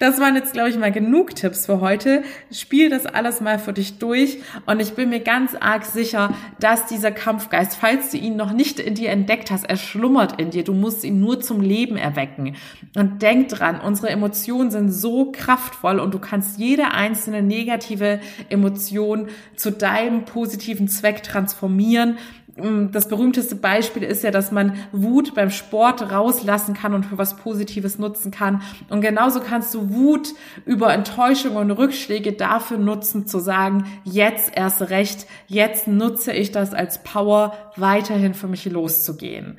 Das 0.00 0.18
waren 0.20 0.34
jetzt, 0.34 0.52
glaube 0.52 0.68
ich, 0.68 0.76
mal 0.76 0.90
genug 0.90 1.36
Tipps 1.36 1.66
für 1.66 1.80
heute. 1.80 2.24
Spiel 2.50 2.90
das 2.90 3.06
alles 3.06 3.40
mal 3.40 3.60
für 3.60 3.72
dich 3.72 3.98
durch 3.98 4.38
und 4.66 4.80
ich 4.80 4.94
bin 4.94 5.08
mir 5.08 5.20
ganz 5.20 5.54
arg 5.54 5.84
sicher, 5.84 6.34
dass 6.58 6.86
dieser 6.86 7.12
Kampfgeist, 7.12 7.76
falls 7.76 8.10
du 8.10 8.18
ihn 8.18 8.34
noch 8.34 8.52
nicht 8.52 8.80
in 8.80 8.96
dir 8.96 9.10
entdeckt 9.10 9.52
hast, 9.52 9.64
er 9.64 9.76
schlummert 9.76 10.40
in 10.40 10.50
dir. 10.50 10.64
Du 10.64 10.74
musst 10.74 11.04
ihn 11.04 11.20
nur 11.20 11.40
zum 11.40 11.60
Leben 11.60 11.96
erwecken. 11.96 12.56
Und 12.96 13.22
denk 13.22 13.48
dran, 13.50 13.80
unsere 13.80 14.08
Emotionen 14.08 14.72
sind 14.72 14.90
so 14.90 15.30
kraftvoll 15.30 16.00
und 16.00 16.12
du 16.12 16.18
kannst 16.18 16.58
jede 16.58 16.90
einzelne 16.90 17.40
negative 17.40 18.18
Emotion 18.50 19.28
zu 19.54 19.70
deinem 19.70 20.24
positiven 20.24 20.88
Zweck 20.88 21.22
transformieren 21.22 22.18
das 22.56 23.08
berühmteste 23.08 23.56
Beispiel 23.56 24.04
ist 24.04 24.22
ja, 24.22 24.30
dass 24.30 24.52
man 24.52 24.76
Wut 24.92 25.34
beim 25.34 25.50
Sport 25.50 26.12
rauslassen 26.12 26.74
kann 26.74 26.94
und 26.94 27.04
für 27.04 27.18
was 27.18 27.36
Positives 27.36 27.98
nutzen 27.98 28.30
kann. 28.30 28.62
Und 28.88 29.00
genauso 29.00 29.40
kannst 29.40 29.74
du 29.74 29.90
Wut 29.90 30.28
über 30.64 30.92
Enttäuschung 30.92 31.56
und 31.56 31.72
Rückschläge 31.72 32.32
dafür 32.32 32.78
nutzen, 32.78 33.26
zu 33.26 33.40
sagen, 33.40 33.84
jetzt 34.04 34.56
erst 34.56 34.82
recht, 34.82 35.26
jetzt 35.48 35.88
nutze 35.88 36.32
ich 36.32 36.52
das 36.52 36.74
als 36.74 37.02
Power, 37.02 37.54
weiterhin 37.76 38.34
für 38.34 38.46
mich 38.46 38.64
loszugehen. 38.66 39.58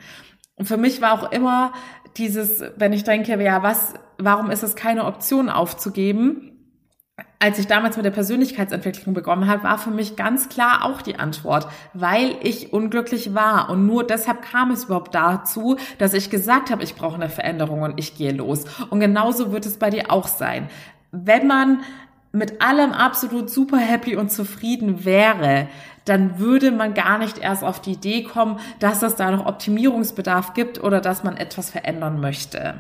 Und 0.56 0.66
für 0.66 0.78
mich 0.78 1.02
war 1.02 1.14
auch 1.22 1.32
immer 1.34 1.74
dieses, 2.16 2.64
wenn 2.78 2.94
ich 2.94 3.04
denke, 3.04 3.42
ja, 3.44 3.62
was, 3.62 3.94
warum 4.18 4.50
ist 4.50 4.64
es 4.64 4.76
keine 4.76 5.04
Option 5.04 5.50
aufzugeben? 5.50 6.55
Als 7.40 7.60
ich 7.60 7.68
damals 7.68 7.96
mit 7.96 8.06
der 8.06 8.12
Persönlichkeitsentwicklung 8.12 9.14
begonnen 9.14 9.48
habe, 9.48 9.64
war 9.64 9.78
für 9.78 9.92
mich 9.92 10.16
ganz 10.16 10.50
klar 10.50 10.84
auch 10.84 11.02
die 11.02 11.18
Antwort, 11.18 11.68
weil 11.94 12.36
ich 12.42 12.74
unglücklich 12.74 13.34
war. 13.34 13.70
Und 13.70 13.86
nur 13.86 14.06
deshalb 14.06 14.42
kam 14.42 14.72
es 14.72 14.86
überhaupt 14.86 15.16
dazu, 15.16 15.78
dass 15.98 16.14
ich 16.14 16.30
gesagt 16.30 16.72
habe, 16.72 16.84
ich 16.84 16.96
brauche 16.96 17.16
eine 17.16 17.30
Veränderung 17.30 17.84
und 17.84 18.00
ich 18.00 18.16
gehe 18.16 18.32
los. 18.32 18.66
Und 18.90 19.00
genauso 19.00 19.52
wird 19.52 19.66
es 19.66 19.78
bei 19.78 19.90
dir 19.90 20.12
auch 20.12 20.28
sein. 20.28 20.70
Wenn 21.12 21.48
man 21.48 21.82
mit 22.32 22.62
allem 22.62 22.92
absolut 22.92 23.50
super 23.50 23.78
happy 23.78 24.18
und 24.18 24.32
zufrieden 24.32 25.06
wäre, 25.06 25.68
dann 26.04 26.40
würde 26.40 26.72
man 26.72 26.94
gar 26.94 27.18
nicht 27.18 27.38
erst 27.38 27.64
auf 27.64 27.82
die 27.82 27.94
Idee 27.94 28.24
kommen, 28.24 28.60
dass 28.80 29.04
es 29.04 29.16
da 29.16 29.32
noch 29.32 29.46
Optimierungsbedarf 29.46 30.54
gibt 30.54 30.84
oder 30.84 31.00
dass 31.00 31.24
man 31.24 31.38
etwas 31.38 31.70
verändern 31.70 32.20
möchte. 32.20 32.76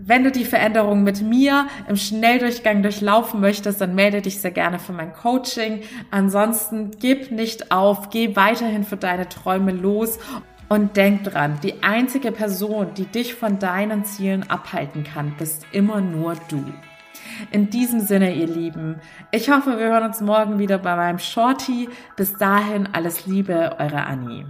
Wenn 0.00 0.22
du 0.22 0.30
die 0.30 0.44
Veränderung 0.44 1.02
mit 1.02 1.22
mir 1.22 1.66
im 1.88 1.96
Schnelldurchgang 1.96 2.82
durchlaufen 2.82 3.40
möchtest, 3.40 3.80
dann 3.80 3.96
melde 3.96 4.22
dich 4.22 4.40
sehr 4.40 4.52
gerne 4.52 4.78
für 4.78 4.92
mein 4.92 5.12
Coaching. 5.12 5.80
Ansonsten 6.12 6.92
gib 7.00 7.32
nicht 7.32 7.72
auf, 7.72 8.10
geh 8.10 8.36
weiterhin 8.36 8.84
für 8.84 8.96
deine 8.96 9.28
Träume 9.28 9.72
los 9.72 10.20
und 10.68 10.96
denk 10.96 11.24
dran, 11.24 11.58
die 11.62 11.82
einzige 11.82 12.30
Person, 12.30 12.94
die 12.94 13.06
dich 13.06 13.34
von 13.34 13.58
deinen 13.58 14.04
Zielen 14.04 14.48
abhalten 14.48 15.02
kann, 15.02 15.34
bist 15.36 15.66
immer 15.72 16.00
nur 16.00 16.34
du. 16.48 16.64
In 17.50 17.70
diesem 17.70 18.00
Sinne, 18.00 18.34
ihr 18.34 18.46
Lieben, 18.46 19.00
ich 19.32 19.50
hoffe, 19.50 19.78
wir 19.78 19.86
hören 19.86 20.04
uns 20.04 20.20
morgen 20.20 20.58
wieder 20.58 20.78
bei 20.78 20.94
meinem 20.94 21.18
Shorty. 21.18 21.88
Bis 22.16 22.34
dahin 22.34 22.88
alles 22.92 23.26
Liebe, 23.26 23.76
eure 23.78 24.04
Annie. 24.04 24.46